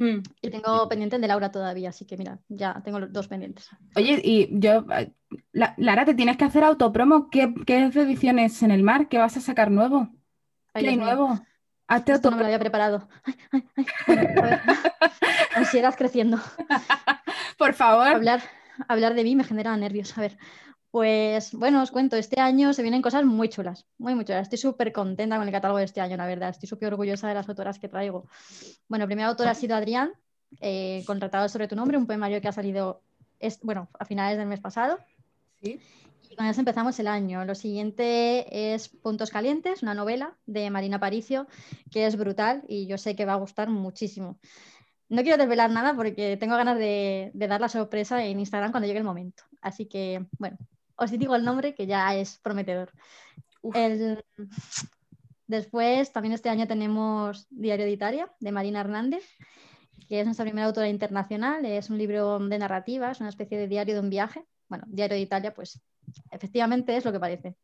[0.00, 0.22] hmm.
[0.42, 3.68] y tengo pendiente el de Laura todavía, así que mira, ya tengo los dos pendientes.
[3.94, 4.84] Oye, y yo,
[5.52, 9.08] Lara, te tienes que hacer autopromo, ¿qué, qué ediciones en el mar?
[9.08, 10.08] ¿Qué vas a sacar nuevo?
[10.74, 11.38] ¿Qué hay nuevo?
[11.86, 13.08] Hazte Esto no me lo había preparado.
[13.24, 14.58] Ay, ay, ay.
[15.56, 16.38] Ansiedad creciendo.
[17.58, 18.06] Por favor.
[18.06, 18.42] Hablar,
[18.86, 20.16] hablar de mí me genera nervios.
[20.16, 20.38] A ver,
[20.90, 24.42] pues bueno, os cuento, este año se vienen cosas muy chulas, muy, muy chulas.
[24.42, 26.50] Estoy súper contenta con el catálogo de este año, la verdad.
[26.50, 28.26] Estoy súper orgullosa de las autoras que traigo.
[28.88, 30.12] Bueno, el primer autor ha sido Adrián,
[30.60, 33.02] eh, contratado sobre tu nombre, un poemario que ha salido,
[33.62, 34.98] bueno, a finales del mes pasado.
[35.62, 35.80] Sí.
[36.28, 37.44] Y con eso empezamos el año.
[37.44, 41.46] Lo siguiente es Puntos Calientes, una novela de Marina Paricio,
[41.90, 44.38] que es brutal y yo sé que va a gustar muchísimo.
[45.08, 49.00] No quiero desvelar nada porque tengo ganas de, dar la sorpresa en Instagram cuando llegue
[49.00, 49.42] el momento.
[49.60, 50.56] Así que, bueno,
[51.00, 52.92] os digo el nombre que ya es prometedor.
[55.46, 59.24] Después, también este año tenemos Diario de Italia, de Marina Hernández,
[60.08, 61.64] que es nuestra primera autora internacional.
[61.64, 64.44] Es un libro de narrativa, es una especie de diario de un viaje.
[64.68, 65.80] Bueno, Diario de Italia, pues
[66.30, 67.56] efectivamente es lo que parece.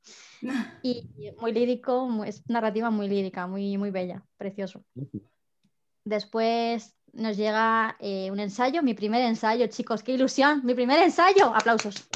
[0.83, 1.09] Y
[1.39, 4.83] muy lírico, es narrativa muy lírica, muy, muy bella, precioso.
[6.05, 11.55] Después nos llega eh, un ensayo, mi primer ensayo, chicos, qué ilusión, mi primer ensayo,
[11.55, 12.09] aplausos.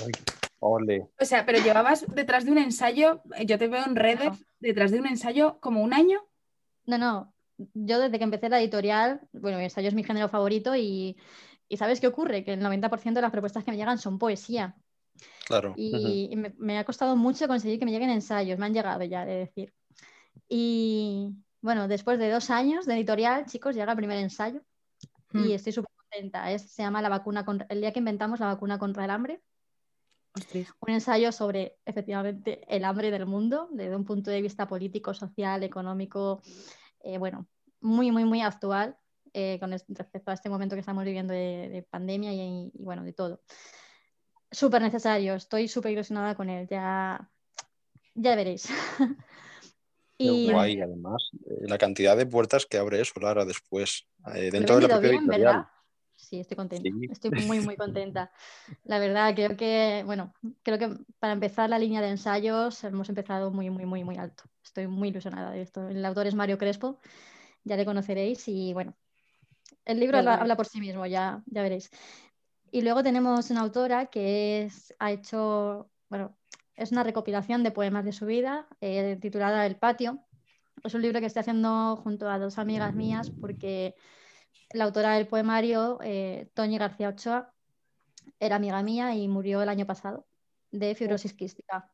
[0.61, 1.08] Ole.
[1.20, 4.90] O sea, pero llevabas detrás de un ensayo, eh, yo te veo en redes, detrás
[4.90, 6.20] de un ensayo como un año.
[6.86, 7.34] No, no,
[7.74, 11.16] yo desde que empecé la editorial, bueno, mi ensayo es mi género favorito y,
[11.76, 12.44] ¿sabes qué ocurre?
[12.44, 14.76] Que el 90% de las propuestas que me llegan son poesía.
[15.46, 15.74] Claro.
[15.76, 19.24] Y, me, me, ha costado mucho conseguir que me lleguen ensayos, me han llegado ya,
[19.24, 19.74] de decir.
[20.48, 24.62] Y bueno, después de dos años de editorial, chicos, llega el primer ensayo
[25.32, 25.50] y mm.
[25.52, 26.58] estoy súper contenta.
[26.58, 29.42] se llama la vacuna contra, el día que inventamos la vacuna contra el hambre.
[30.80, 35.62] Un ensayo sobre efectivamente el hambre del mundo desde un punto de vista político, social,
[35.64, 36.40] económico,
[37.02, 37.46] eh, bueno,
[37.80, 38.96] muy, muy, muy actual
[39.32, 43.42] eh, con respecto a este momento que estamos viviendo de, pandemia y, bueno, de todo.
[44.50, 47.30] Súper necesario, estoy súper ilusionada con él, ya,
[48.14, 48.68] ya veréis.
[50.18, 50.50] y...
[50.50, 54.88] además, eh, la cantidad de puertas que abre eso, Lara, después, eh, dentro de la
[54.88, 55.66] propia bien, ¿verdad?
[56.30, 56.88] Sí, estoy contenta.
[57.10, 58.30] Estoy muy, muy contenta.
[58.84, 63.50] La verdad, creo que, bueno, creo que para empezar la línea de ensayos hemos empezado
[63.50, 64.44] muy, muy, muy, muy alto.
[64.62, 65.88] Estoy muy ilusionada de esto.
[65.88, 67.00] El autor es Mario Crespo,
[67.64, 68.94] ya le conoceréis y bueno,
[69.84, 71.90] el libro habla, por sí mismo, ya, ya veréis.
[72.70, 76.36] Y luego tenemos una autora que es, ha hecho, bueno,
[76.76, 80.20] es una recopilación de poemas de su vida eh, titulada El patio.
[80.84, 83.96] Es un libro que estoy haciendo junto a dos amigas mías porque
[84.72, 87.53] la autora del poemario, eh, Toñi García Ochoa,
[88.38, 90.26] era amiga mía y murió el año pasado
[90.70, 91.92] de fibrosis quística.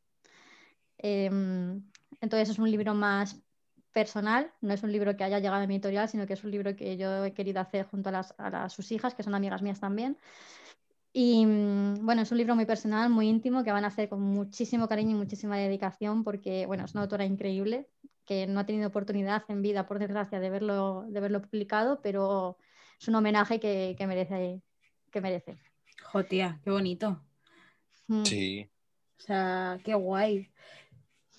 [0.99, 1.83] Em,
[2.21, 3.41] entonces es un libro más
[3.93, 6.51] personal, no es un libro que haya llegado a mi editorial, sino que es un
[6.51, 8.21] libro que yo he querido hacer junto a,
[8.65, 10.19] a sus hijas, que son amigas mías también.
[11.19, 14.21] Y mm, bueno, es un libro muy personal, muy íntimo, que van a hacer con
[14.21, 17.89] muchísimo cariño y muchísima dedicación, porque bueno, es una autora increíble,
[18.27, 22.59] que no ha tenido oportunidad en vida, por desgracia, de verlo, de verlo publicado, pero
[23.01, 24.61] es un homenaje que, merece.
[25.11, 25.57] Que merece.
[26.62, 27.22] qué bonito.
[28.09, 28.24] Mm.
[28.24, 28.68] Sí.
[29.18, 30.51] O sea, qué guay.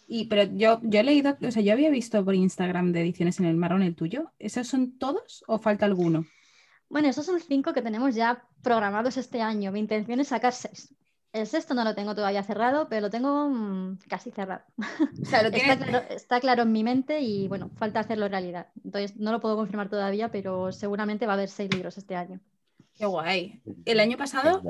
[0.07, 3.39] Y, pero yo, yo he leído, o sea, yo había visto por Instagram de ediciones
[3.39, 4.31] en el marrón el tuyo.
[4.39, 6.25] ¿Esos son todos o falta alguno?
[6.89, 9.73] Bueno, esos son cinco que tenemos ya programados este año.
[9.73, 10.95] Mi intención es sacar seis.
[11.38, 14.63] El sexto no lo tengo todavía cerrado, pero lo tengo mm, casi cerrado.
[16.09, 18.67] está, claro, en mi mente y bueno, falta hacerlo realidad.
[18.83, 22.39] Entonces no lo puedo confirmar todavía, pero seguramente va a haber seis libros este año.
[22.95, 23.61] Qué guay.
[23.85, 24.61] ¿El año pasado?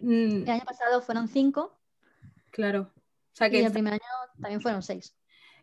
[0.00, 0.42] Mm.
[0.42, 1.78] El año pasado fueron cinco.
[2.50, 2.90] Claro.
[3.40, 4.02] y el primer año
[4.40, 5.14] también fueron seis.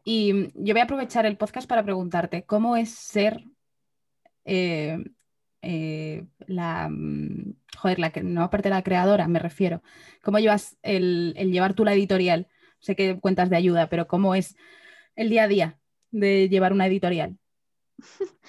[0.04, 3.44] Y yo voy a aprovechar el podcast para preguntarte, ¿cómo es ser
[4.46, 4.98] eh,
[5.62, 9.82] eh, la, mm, joder, la que no aparte de la creadora, me refiero.
[10.24, 12.48] ¿Cómo llevas el, llevar tú la editorial?
[12.80, 14.56] Sé que cuentas de ayuda, pero ¿cómo es
[15.16, 15.80] el día a día
[16.12, 17.38] de llevar una editorial?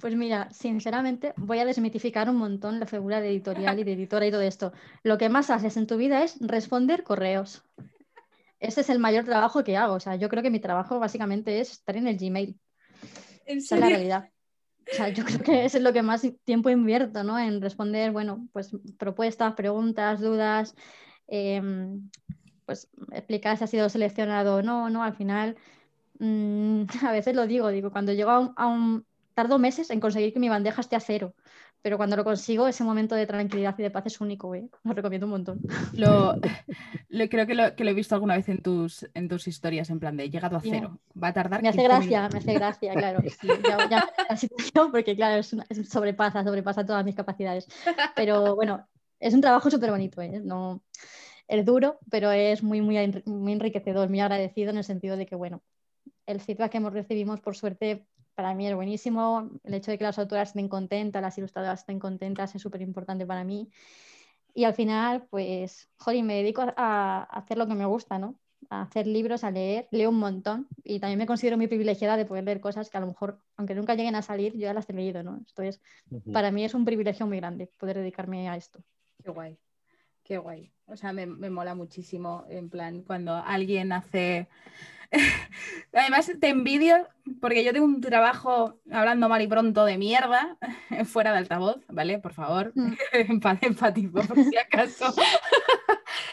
[0.00, 4.26] Pues mira, sinceramente voy a desmitificar un montón la figura de editorial y de editora
[4.26, 4.72] y todo esto.
[5.04, 7.62] Lo que más haces en tu vida es responder correos.
[8.58, 9.94] Ese es el mayor trabajo que hago.
[9.94, 12.58] O sea, yo creo que mi trabajo básicamente es estar en el Gmail.
[13.44, 14.31] Esa es la realidad.
[15.14, 17.38] Yo creo que eso es lo que más tiempo invierto, ¿no?
[17.38, 20.74] En responder, bueno, pues propuestas, preguntas, dudas,
[21.28, 22.10] em,
[22.66, 25.02] pues explicar si ha sido seleccionado o no, ¿no?
[25.02, 25.56] Al final,
[26.18, 30.00] mm, a veces lo digo, digo, cuando llego a un, a un, tardo meses en
[30.00, 31.34] conseguir que mi bandeja esté a cero,
[31.82, 34.68] pero cuando lo consigo, ese momento de tranquilidad y de paz es único, ¿eh?
[34.84, 35.60] Lo recomiendo un montón.
[35.94, 36.38] Lo,
[37.28, 40.00] creo que lo, que lo, he visto alguna vez en tus, en tus historias, en
[40.00, 40.98] plan de he llegado a cero.
[41.20, 41.60] Va a tardar.
[41.60, 43.20] Me hace gracia, me hace gracia, claro.
[43.90, 45.54] ya, la situación, porque claro, es,
[45.90, 47.66] sobrepasa, sobrepasa todas mis capacidades.
[48.14, 48.86] Pero bueno,
[49.20, 50.40] es un trabajo súper bonito, ¿eh?
[50.42, 50.82] No,
[51.48, 55.34] es duro, pero es muy, muy, muy enriquecedor, muy agradecido en el sentido de que,
[55.34, 55.62] bueno,
[56.26, 59.50] el feedback que hemos recibimos, por suerte, para mí es buenísimo.
[59.64, 63.26] El hecho de que las autoras estén contentas, las ilustradoras estén contentas es súper importante
[63.26, 63.70] para mí.
[64.54, 68.38] Y al final, pues, joder, me dedico a, hacer lo que me gusta, ¿no?
[68.68, 72.26] A hacer libros, a leer, leo un montón y también me considero muy privilegiada de
[72.26, 74.88] poder leer cosas que a lo mejor, aunque nunca lleguen a salir, yo ya las
[74.88, 75.36] he leído, ¿no?
[75.36, 75.80] Entonces,
[76.32, 78.82] para mí es un privilegio muy grande poder dedicarme a esto.
[79.22, 79.58] Qué guay,
[80.22, 80.72] qué guay.
[80.86, 84.48] O sea, me, me mola muchísimo, en plan, cuando alguien hace
[85.92, 87.06] Además, te envidio
[87.40, 90.56] porque yo tengo un trabajo hablando mal y pronto de mierda
[91.04, 92.18] fuera de altavoz, ¿vale?
[92.18, 92.92] Por favor, mm.
[93.62, 95.12] empatizo por si acaso.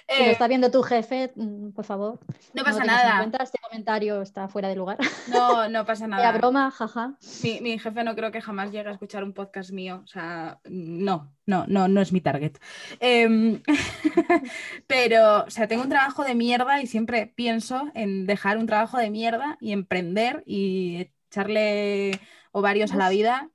[0.08, 2.20] Si lo está viendo tu jefe, mm, por favor.
[2.54, 3.26] No pasa nada.
[3.70, 4.98] Comentario está fuera de lugar.
[5.30, 6.32] No, no pasa nada.
[6.32, 7.18] La broma, jaja.
[7.44, 10.02] Mi, mi, jefe no creo que jamás llegue a escuchar un podcast mío.
[10.04, 12.58] O sea, no, no, no, no es mi target.
[13.00, 13.62] Em,
[14.88, 18.98] pero, o sea, tengo un trabajo de mierda y siempre pienso en dejar un trabajo
[18.98, 22.20] de mierda y emprender y echarle
[22.52, 23.50] ovarios a la vida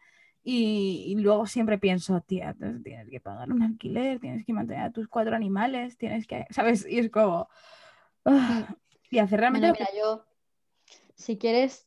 [0.46, 2.54] y, luego siempre pienso, tía,
[2.84, 6.86] tienes que pagar un alquiler, tienes que mantener a tus cuatro animales, tienes que, ¿sabes?
[6.88, 7.48] Y es como...
[8.26, 8.76] Ah.
[9.14, 9.72] Y hacer realmente...
[9.72, 10.24] mira, yo,
[11.14, 11.84] si quieres,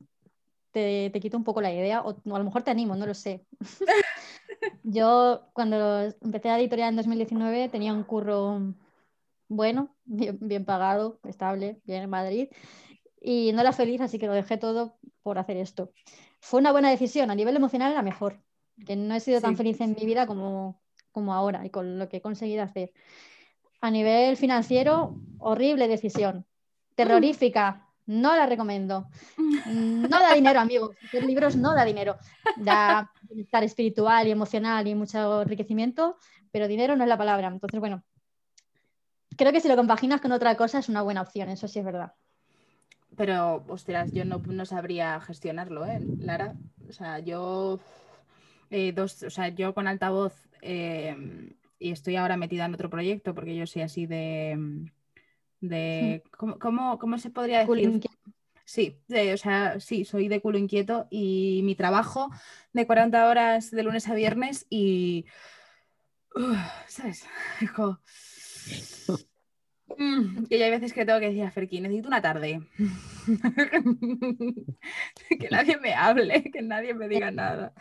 [0.72, 3.14] te, te, quito un poco la idea, o, a lo mejor te animo, no lo
[3.14, 3.46] sé.
[4.84, 8.74] yo cuando empecé a editorial en 2019 tenía un curro
[9.50, 12.50] bueno, bien, bien pagado, estable, bien en Madrid,
[13.22, 15.92] y no era feliz, así que lo dejé todo por hacer esto.
[16.40, 18.42] Fue una buena decisión, a nivel emocional la mejor,
[18.86, 22.08] que no he sido tan feliz en mi vida como, como ahora y con lo
[22.08, 22.94] que he conseguido hacer.
[23.82, 26.47] A nivel financiero, horrible decisión,
[26.98, 29.08] terrorífica, no la recomiendo.
[29.68, 30.96] No da dinero, amigos.
[31.04, 32.18] Hacer libros no da dinero.
[32.56, 36.18] Da bienestar espiritual y emocional y mucho enriquecimiento,
[36.52, 37.48] pero dinero no es la palabra.
[37.48, 38.04] Entonces, bueno,
[39.36, 41.86] creo que si lo compaginas con otra cosa es una buena opción, eso sí es
[41.86, 42.14] verdad.
[43.18, 46.56] Pero, ostras, yo no, no sabría gestionarlo, ¿eh, Lara?
[46.88, 47.80] O sea, yo
[48.70, 51.16] eh, dos, o sea, yo con altavoz eh,
[51.80, 54.90] y estoy ahora metida en otro proyecto porque yo soy así de,
[55.62, 56.24] de
[56.60, 58.02] ¿cómo, cómo, se podría decir?
[58.66, 58.98] Sí,
[59.34, 62.30] o sea, sí, soy de culo inquieto y mi trabajo
[62.74, 65.26] de 40 horas de lunes a viernes y,
[66.88, 67.26] ¿sabes?
[69.98, 72.62] Mm, que ya hay veces que tengo que decir a Ferki, necesito una tarde.
[75.40, 77.74] que nadie me hable, que nadie me diga nada.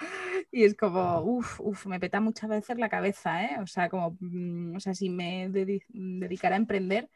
[0.51, 3.57] Y es como, uff, uff, me peta muchas veces la cabeza, ¿eh?
[3.61, 7.11] O sea, como, mm, o sea, si me dedicara a emprender,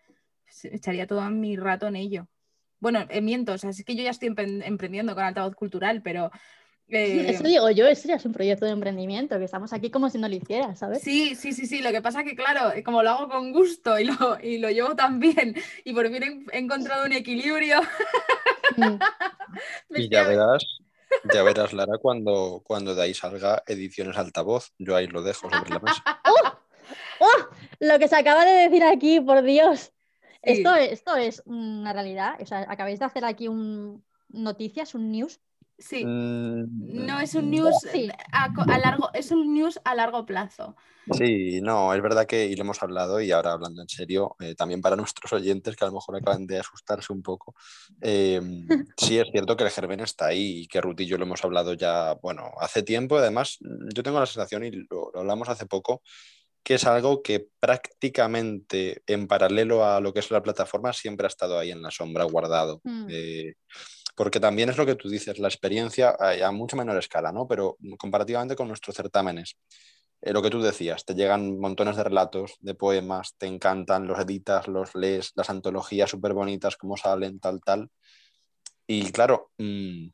[0.65, 2.29] echaría todo mi rato en ello.
[2.79, 6.31] Bueno, eh, miento, o sea, es que yo ya estoy emprendiendo con altavoz cultural, pero
[6.91, 10.19] eso digo yo, eso ya es un proyecto de emprendimiento, que estamos aquí como si
[10.19, 11.03] no lo hiciera, ¿sabes?
[11.03, 11.81] Sí, sí, sí, sí.
[11.81, 14.71] Lo que pasa que, claro, eh, como lo hago con gusto y lo, y lo
[14.71, 17.81] llevo tan bien y por fin he, encontrado un equilibrio.
[18.77, 18.99] Mm.
[19.97, 20.65] y ya verás,
[21.33, 24.73] ya verás, Lara, cuando, cuando de ahí salga ediciones altavoz.
[24.79, 26.03] Yo ahí lo dejo sobre la mesa.
[26.25, 26.53] ¡Oh!
[27.21, 27.49] ¡Oh!
[27.79, 29.93] Lo que se acaba de decir aquí, por Dios.
[30.43, 32.37] Esto, esto es una realidad.
[32.41, 35.41] O sea, acabáis de hacer aquí un noticias, un news.
[35.79, 36.05] Sí.
[36.05, 37.75] Mm, no es un news
[38.33, 40.77] a, largo, es un news a largo plazo.
[41.11, 44.55] Sí, no, es verdad que y lo hemos hablado y ahora hablando en serio, eh,
[44.55, 47.55] también para nuestros oyentes que a lo mejor acaban de asustarse un poco,
[48.01, 51.25] em, sí es cierto que el germen está ahí y que Ruth y yo lo
[51.25, 53.59] hemos hablado ya, bueno, hace tiempo, además
[53.95, 56.03] yo tengo la sensación y lo, hablamos hace poco,
[56.63, 61.29] que es algo que prácticamente en paralelo a lo que es la plataforma siempre ha
[61.29, 62.81] estado ahí en la sombra guardado.
[62.85, 63.07] Mm.
[63.09, 63.55] Eh,
[64.15, 67.49] porque también es lo que tú dices, la experiencia a mucho menor escala, ¿no?
[67.49, 69.57] Pero comparativamente con nuestros certámenes,
[70.21, 74.19] eh, lo que tú decías, te llegan montones de relatos, de poemas, te encantan, los
[74.19, 77.89] editas, los lees, las antologías súper bonitas, cómo salen, tal, tal.
[78.87, 80.09] Y claro, mm,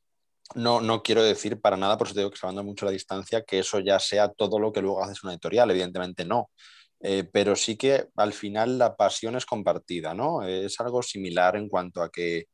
[0.54, 3.42] no, no quiero decir para nada, por eso te digo que salvando mucho la distancia,
[3.42, 6.50] que eso ya sea todo lo que luego haces una editorial, evidentemente no.
[7.00, 10.42] Eh, pero sí que al final la pasión es compartida, ¿no?
[10.42, 12.46] Es algo similar en cuanto a que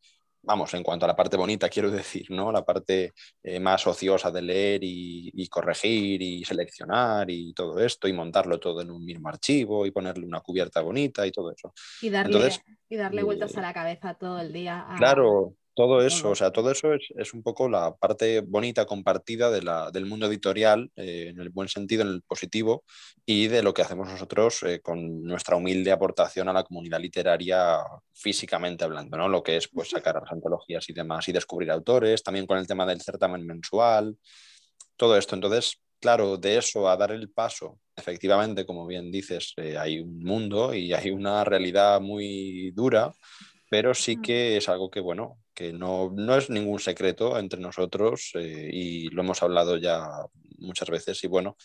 [0.43, 2.51] vamos, en cuanto a la parte bonita, quiero decir, ¿no?
[2.51, 3.13] La parte
[3.43, 8.81] eh, más ociosa de leer y, corregir y seleccionar y todo esto y montarlo todo
[8.81, 11.73] en un mismo archivo y ponerle una cubierta bonita y todo eso.
[12.01, 12.51] Y darle,
[12.89, 14.87] y darle vueltas a la cabeza todo el día.
[14.97, 19.63] Claro, todo eso, o sea, todo eso es, un poco la parte bonita compartida de
[19.63, 22.85] la, del mundo editorial, eh, en el buen sentido, en el positivo,
[23.25, 27.79] y de lo que hacemos nosotros eh, con nuestra humilde aportación a la comunidad literaria
[28.13, 29.29] físicamente hablando, ¿no?
[29.29, 32.67] Lo que es pues sacar las antologías y demás y descubrir autores, también con el
[32.67, 34.17] tema del certamen mensual,
[34.97, 35.35] todo esto.
[35.35, 40.19] Entonces, claro, de eso a dar el paso, efectivamente, como bien dices, eh, hay un
[40.19, 43.13] mundo y hay una realidad muy dura
[43.73, 48.71] pero sí que es algo que, bueno, que no, es ningún secreto entre nosotros eh,
[48.73, 50.07] y lo hemos hablado ya
[50.59, 51.57] muchas veces y bueno,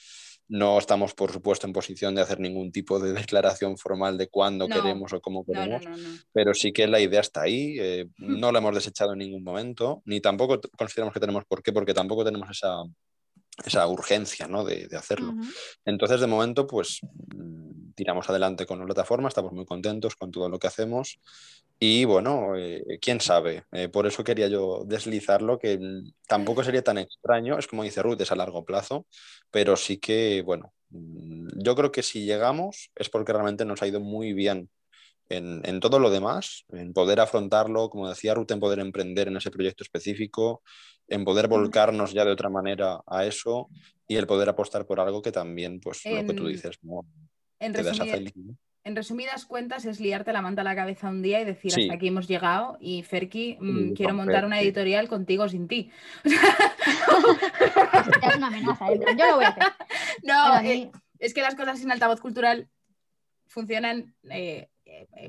[0.50, 4.68] no estamos, por supuesto, en posición de hacer ningún tipo de declaración formal de cuándo
[4.68, 5.84] queremos o cómo queremos,
[6.32, 10.02] pero sí que la idea está ahí, eh, no la hemos desechado en ningún momento,
[10.06, 12.84] ni tampoco consideramos que tenemos por qué, porque tampoco tenemos esa,
[13.66, 14.64] esa urgencia ¿no?
[14.64, 15.34] de, hacerlo.
[15.86, 17.00] Entonces, de momento, pues
[17.36, 21.20] mm, tiramos adelante con la plataforma, estamos muy contentos con todo lo que hacemos
[21.80, 23.66] y bueno, eh, quién sabe.
[23.72, 25.80] Eh, por eso quería yo deslizarlo, que
[26.28, 29.06] tampoco sería tan extraño, es como dice Ruth, es a largo plazo,
[29.52, 33.88] pero sí que, bueno, mm, yo creo que si llegamos es porque realmente nos ha
[33.88, 34.70] ido muy bien
[35.30, 39.38] en, en, todo lo demás, en poder afrontarlo, como decía Ruth, en poder emprender en
[39.38, 40.62] ese proyecto específico,
[41.08, 43.70] en poder volcarnos ya de otra manera a eso
[44.08, 47.06] y el poder apostar por algo que también, pues lo que tú dices, ¿no?
[47.60, 47.84] En te
[48.88, 51.94] en resumidas cuentas es liarte la manta a la cabeza un día y decir hasta
[51.94, 55.92] aquí hemos llegado y Ferki, mm, quiero montar una editorial contigo o sin ti.
[56.24, 56.40] es
[58.38, 58.98] una amenaza, ¿eh?
[59.18, 59.64] yo lo voy a hacer.
[60.24, 62.70] No, eh, es que las cosas sin altavoz cultural
[63.48, 64.70] funcionan eh,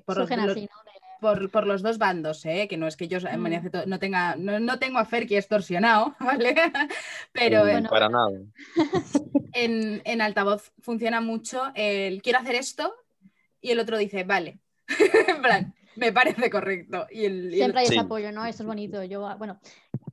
[0.04, 3.70] por, los, por, los dos bandos, que no es que yo mm.
[3.86, 6.54] no tenga, no, tengo a Ferki extorsionado, ¿vale?
[7.32, 8.30] Pero para nada.
[9.54, 12.94] En, en altavoz funciona mucho el quiero hacer esto
[13.60, 14.60] y el otro dice, vale.
[15.28, 17.06] en plan, me parece correcto.
[17.10, 18.44] Y el, Siempre hay ese apoyo, ¿no?
[18.44, 19.02] Eso es bonito.
[19.04, 19.58] Yo, bueno,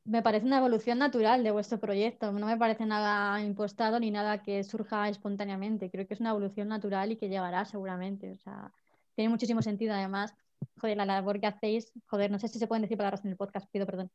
[0.04, 2.32] me parece una evolución natural de vuestro proyecto.
[2.32, 5.90] No me parece nada impostado ni nada que surja espontáneamente.
[5.90, 8.32] Creo que es una evolución natural y que llegará seguramente.
[8.32, 8.72] O sea,
[9.16, 10.34] tiene muchísimo sentido además.
[10.78, 13.38] Joder, la labor que hacéis, joder, no sé si se pueden decir palabras en el
[13.38, 14.12] podcast, pido perdón.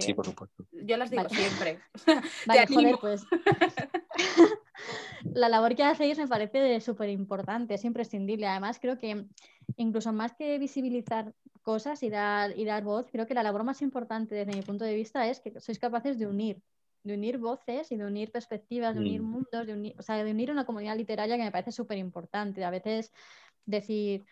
[0.00, 0.64] sí, por supuesto.
[0.72, 1.78] Yo las digo siempre.
[2.46, 3.24] vale, joder, pues.
[5.24, 8.46] la labor que hacéis me parece súper importante, es imprescindible.
[8.46, 9.26] Además, creo que
[9.76, 11.32] incluso más que visibilizar
[11.62, 14.84] cosas y dar, y dar voz, creo que la labor más importante desde mi punto
[14.84, 16.60] de vista es que sois capaces de unir,
[17.02, 19.24] de unir voces y de unir perspectivas, de unir mm.
[19.24, 22.64] mundos, de unir, o sea, de unir una comunidad literaria que me parece súper importante.
[22.64, 23.12] A veces
[23.66, 24.24] decir,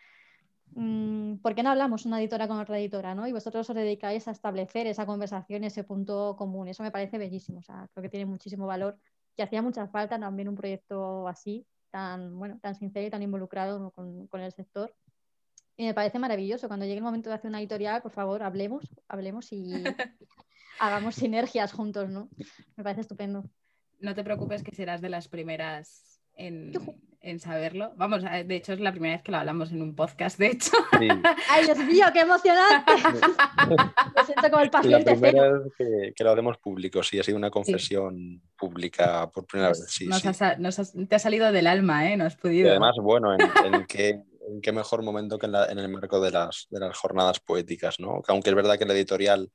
[0.75, 3.15] mm, ¿por qué no hablamos una editora con otra editora?
[3.15, 3.27] ¿no?
[3.27, 6.69] Y vosotros os dedicáis a establecer esa conversación, ese punto común.
[6.69, 7.59] Eso me parece bellísimo.
[7.59, 8.99] O sea, creo que tiene muchísimo valor
[9.37, 13.91] que hacía mucha falta también un proyecto así, tan, bueno, tan sincero y tan involucrado
[13.93, 14.95] con, con, el sector.
[15.77, 16.69] Y me parece maravilloso.
[16.69, 19.73] Cuando llegue el momento de hacer una editorial, por favor, hablemos, hablemos y
[20.81, 22.29] hagamos sinergias juntos, ¿no?
[22.77, 23.45] Me parece estupendo.
[24.01, 26.73] No te preocupes que serás de las primeras en,
[27.23, 27.93] en saberlo.
[27.97, 30.49] Vamos, eh, de hecho es la primera vez que lo hablamos en un podcast, de
[30.49, 30.73] hecho.
[31.51, 32.93] ¡Ay, Dios mío, qué emocionante!
[34.17, 35.11] Me siento como el paciente.
[35.11, 39.47] La primera vez que, que, lo hacemos público, sí, ha sido una confesión pública por
[39.47, 39.85] primera vez.
[39.89, 42.17] Sí, te ha salido del alma, ¿eh?
[42.17, 42.67] No has podido.
[42.67, 43.33] Y además, bueno,
[43.65, 46.97] en, qué, en qué mejor momento que en, en el marco de las, de las
[46.97, 48.23] jornadas poéticas, ¿no?
[48.27, 49.51] aunque es verdad que la editorial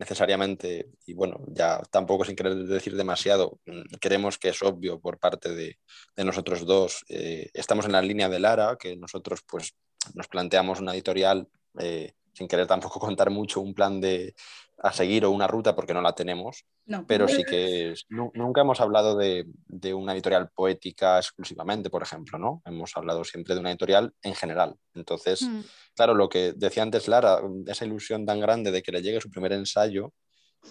[0.00, 5.18] necesariamente, y bueno, ya tampoco sin querer decir demasiado, mm, creemos que es obvio por
[5.18, 5.78] parte de,
[6.24, 7.04] nosotros dos.
[7.08, 9.74] Eh, estamos en la línea de Lara, que nosotros pues
[10.14, 11.46] nos planteamos una editorial
[11.78, 14.34] eh, sin querer tampoco contar mucho un plan de
[14.82, 16.64] a seguir o una ruta porque no la tenemos,
[17.06, 19.46] pero sí que nunca hemos hablado de,
[19.94, 22.62] una editorial poética exclusivamente, por ejemplo, ¿no?
[22.64, 24.74] Hemos hablado siempre de una editorial en general.
[24.94, 25.60] Entonces, hmm.
[25.94, 29.30] claro, lo que decía antes Lara, esa ilusión tan grande de que le llegue su
[29.30, 30.12] primer ensayo,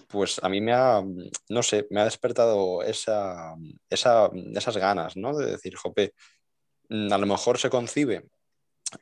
[0.07, 1.03] pues a mí me ha,
[1.49, 3.55] no sé, me ha despertado esa,
[3.89, 5.37] esas ganas, ¿no?
[5.37, 6.13] De decir, jope,
[6.89, 8.27] a lo mejor se concibe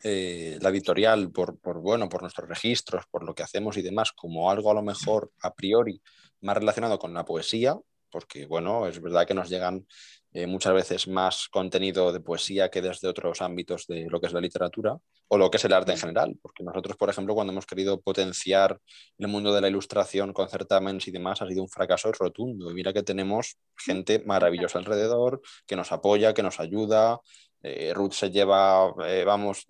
[0.03, 4.51] eh, la editorial por, bueno, por nuestros registros, por lo que hacemos y demás, como
[4.51, 6.01] algo a lo mejor a priori
[6.41, 7.77] más relacionado con la poesía,
[8.09, 9.85] porque bueno, es verdad que nos llegan
[10.33, 14.33] eh, muchas veces más contenido de poesía que desde otros ámbitos de lo que es
[14.33, 14.97] la literatura
[15.29, 17.99] o lo que es el arte en general, porque nosotros, por ejemplo, cuando hemos querido
[17.99, 18.79] potenciar
[19.17, 22.71] el mundo de la ilustración con certámenes y demás, ha sido un fracaso rotundo.
[22.71, 27.19] Y mira que tenemos gente maravillosa alrededor, que nos apoya, que nos ayuda,
[27.67, 29.65] eh, Ruth se lleva, eh, vamos,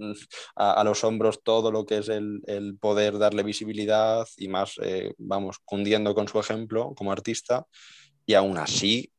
[0.55, 5.59] a, los hombros todo lo que es el, poder darle visibilidad y más, eh, vamos,
[5.63, 7.65] cundiendo con su ejemplo como artista.
[8.25, 9.11] Y aún así,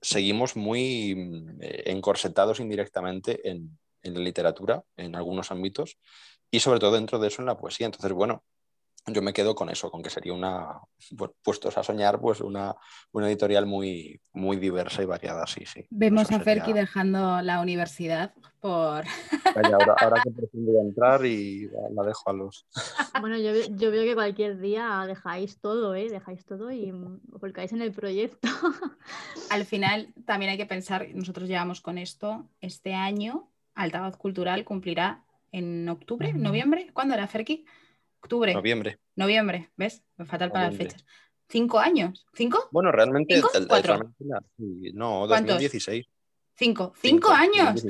[0.00, 1.14] seguimos muy
[1.60, 5.98] encorsetados indirectamente en, en la literatura, en algunos ámbitos,
[6.50, 7.86] y sobre todo dentro de eso en la poesía.
[7.86, 8.44] Entonces, bueno,
[9.12, 10.80] yo me quedo con eso, con que sería una,
[11.42, 12.74] puestos a soñar, pues una,
[13.12, 15.86] una editorial muy, muy diversa y variada, sí, sí.
[15.90, 19.04] Vemos a Ferki dejando la universidad por...
[20.00, 22.66] ahora, que pretendo entrar y la dejo a los...
[23.20, 26.08] Bueno, yo, yo, veo que cualquier día dejáis todo, ¿eh?
[26.08, 28.48] Dejáis todo y volcáis en el proyecto.
[29.50, 35.24] Al final también hay que pensar, nosotros llevamos con esto, este año, Altavoz Cultural cumplirá
[35.50, 37.64] en octubre, noviembre, ¿cuándo era Ferki?
[38.28, 38.52] Octubre.
[38.52, 38.98] Noviembre.
[39.16, 40.02] Noviembre, ¿ves?
[40.18, 41.02] Me fatal para las fechas.
[41.48, 42.26] ¿Cinco años?
[42.34, 42.68] ¿Cinco?
[42.70, 43.36] Bueno, realmente.
[43.36, 43.48] ¿Cinco?
[43.66, 44.12] ¿Cuatro?
[44.58, 46.06] no, 2016.
[46.54, 46.92] ¿Cinco?
[47.00, 47.86] ¿Cinco, años?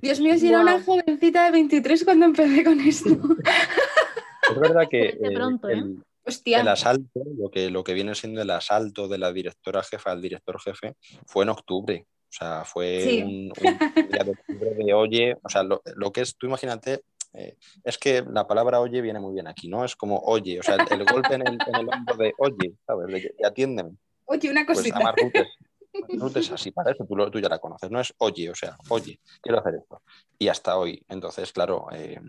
[0.00, 3.08] Dios mío, si era una jovencita de 23 cuando empecé con esto.
[4.50, 5.18] es verdad que ¿eh?
[5.24, 10.22] el, asalto, lo que, lo que viene siendo el asalto de la directora jefa al
[10.22, 10.94] director jefe,
[11.26, 12.06] fue en octubre.
[12.06, 16.36] O sea, fue un, día de octubre de oye, o sea, lo, lo, que es,
[16.36, 17.00] tú imagínate
[17.32, 19.84] eh, es que la palabra oye viene muy bien aquí, ¿no?
[19.84, 21.58] Es como oye, o sea, el, golpe en el,
[21.88, 23.30] hombro de oye, ¿sabes?
[23.44, 23.92] atiéndeme.
[24.24, 25.14] Oye, una pues, cosita.
[25.14, 25.46] Pues,
[26.36, 29.60] es, así, para eso tú, ya la conoces, no es oye, o sea, oye, quiero
[29.60, 30.02] hacer esto.
[30.38, 31.04] Y hasta hoy.
[31.08, 32.20] Entonces, claro, eh,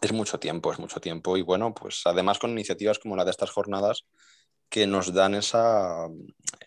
[0.00, 1.36] es mucho tiempo, es mucho tiempo.
[1.36, 4.06] Y bueno, pues además con iniciativas como la de estas jornadas,
[4.70, 6.08] que nos dan esa,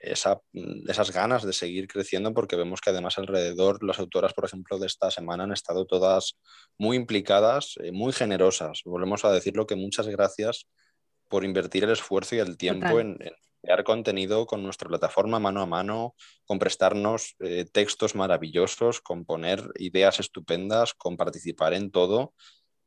[0.01, 4.87] esas ganas de seguir creciendo porque vemos que además alrededor las autoras, por ejemplo, de
[4.87, 6.37] esta semana han estado todas
[6.77, 8.81] muy implicadas, eh, muy generosas.
[8.83, 10.67] Volvemos a decirlo que muchas gracias
[11.29, 13.17] por invertir el esfuerzo y el tiempo en,
[13.63, 19.63] crear contenido con nuestra plataforma mano a mano, con prestarnos eh, textos maravillosos, con poner
[19.75, 22.33] ideas estupendas, con participar en todo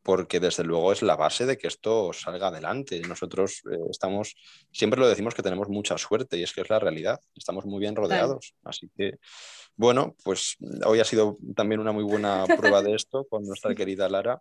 [0.06, 3.00] porque desde luego es la base de que esto salga adelante.
[3.00, 4.36] Nosotros eh, estamos,
[4.70, 7.80] siempre lo decimos que tenemos mucha suerte y es que es la realidad, estamos muy
[7.80, 8.54] bien rodeados.
[8.62, 9.18] Así que,
[9.74, 14.08] bueno, pues hoy ha sido también una muy buena prueba de esto con nuestra querida
[14.08, 14.40] Lara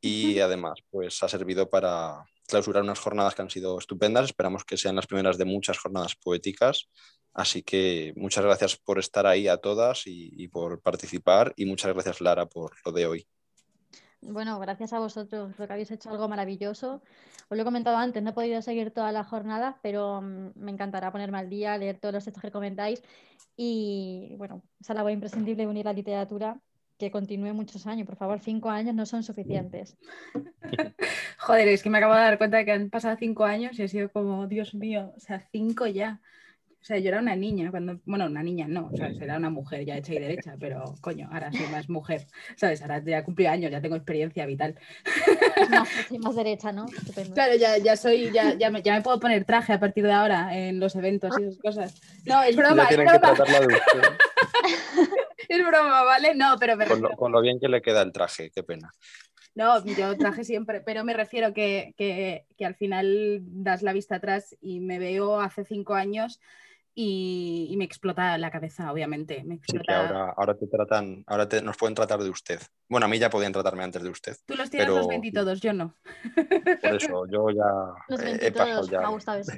[0.00, 4.26] y además pues ha servido para clausurar unas jornadas que han sido estupendas.
[4.26, 6.88] Esperamos que sean las primeras de muchas jornadas poéticas.
[7.34, 12.20] Así que muchas gracias por estar ahí a todas y por participar y muchas gracias
[12.20, 13.26] Lara por lo de hoy.
[14.22, 17.02] Bueno, gracias a vosotros, creo que habéis hecho algo maravilloso.
[17.48, 20.70] Os lo he comentado antes, no he podido seguir toda la jornada, pero mm, me
[20.70, 23.02] encantará ponerme al día, leer todos los textos que comentáis
[23.56, 26.60] y, bueno, esa labor imprescindible unir la literatura
[26.98, 28.06] que continúe muchos años.
[28.06, 29.96] Por favor, cinco años no son suficientes.
[31.38, 33.82] Joder, es que me acabo de dar cuenta de que han pasado cinco años y
[33.82, 36.20] he sido como, Dios mío, o sea, cinco ya.
[36.80, 39.50] O sea, yo era una niña cuando, bueno, una niña no, o sea, era una
[39.50, 42.26] mujer ya hecha y derecha, pero coño, ahora soy más mujer,
[42.56, 42.80] ¿sabes?
[42.80, 44.78] Ahora ya cumplí años, ya tengo experiencia vital.
[46.08, 46.86] Soy más, derecha, ¿no?
[47.34, 50.12] Claro, ya, ya soy, ya, ya, me, ya me puedo poner traje a partir de
[50.12, 52.00] ahora en los eventos y esas cosas.
[52.24, 53.34] No, es broma, es broma.
[55.48, 56.34] es broma, ¿vale?
[56.34, 58.90] No, pero me con, lo, con lo bien que le queda el traje, qué pena.
[59.54, 64.16] No, yo traje siempre, pero me refiero que, que, que, al final das la vista
[64.16, 66.40] atrás y me veo hace cinco años
[66.94, 69.44] y, me explota la cabeza, obviamente.
[69.66, 72.60] Sí, que ahora, ahora te tratan, ahora nos pueden tratar de usted.
[72.88, 74.36] Bueno, a mí ya podían tratarme antes de usted.
[74.46, 75.94] Tú los tienes los 20 todos, yo no.
[76.82, 79.00] Por eso, yo ya he pasado ya.
[79.00, 79.52] Me ha gustado eso.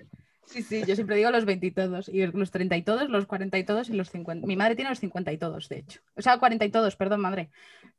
[0.44, 3.26] Sí, sí, yo siempre digo los 20 y todos, y los 30 y todos, los
[3.26, 4.46] 40 y todos y los 50.
[4.46, 6.00] Mi madre tiene los 50 y todos, de hecho.
[6.14, 7.50] O sea, 40 y todos, perdón, madre.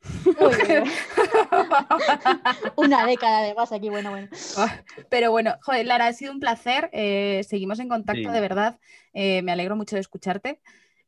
[2.76, 4.28] Una década de más aquí, bueno, bueno.
[5.10, 6.89] Pero bueno, joder, Lara, ha sido un placer.
[6.91, 8.80] Eh, seguimos en contacto, de verdad.
[9.14, 10.60] Eh, me alegro mucho de escucharte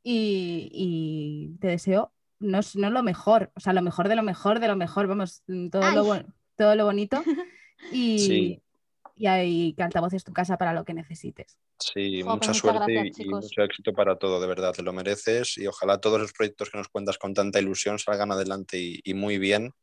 [0.03, 4.59] y, te deseo no es no lo mejor, o sea, lo mejor de lo mejor
[4.59, 6.25] de lo mejor, vamos, mm, todo, lo, Ay.
[6.55, 7.23] todo lo bonito.
[7.91, 8.64] Y, Sí.
[9.15, 11.57] Y hay que altavoz es tu casa para lo que necesites.
[11.79, 13.43] Sí, pues mucha suerte y- gracias, y, chicos.
[13.43, 16.77] mucho éxito para todo, de verdad, te lo mereces y ojalá todos los proyectos que
[16.77, 19.73] nos cuentas con tanta ilusión salgan adelante y, y muy bien,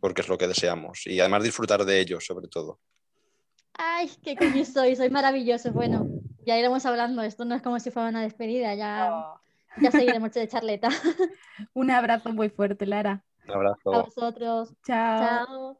[0.00, 1.06] porque es lo que deseamos.
[1.06, 2.78] Y además disfrutar de ellos, sobre todo.
[3.74, 5.72] Ay, qué coño soy, soy maravilloso.
[5.72, 6.06] Bueno,
[6.44, 7.22] ya iremos hablando.
[7.22, 9.34] Esto no es como si fuera una despedida, ya,
[9.80, 10.88] ya seguiremos de charleta.
[11.74, 13.24] Un abrazo muy fuerte, Lara.
[13.44, 13.94] Un abrazo.
[13.94, 14.74] A vosotros.
[14.84, 15.46] Chao.
[15.46, 15.79] Chao.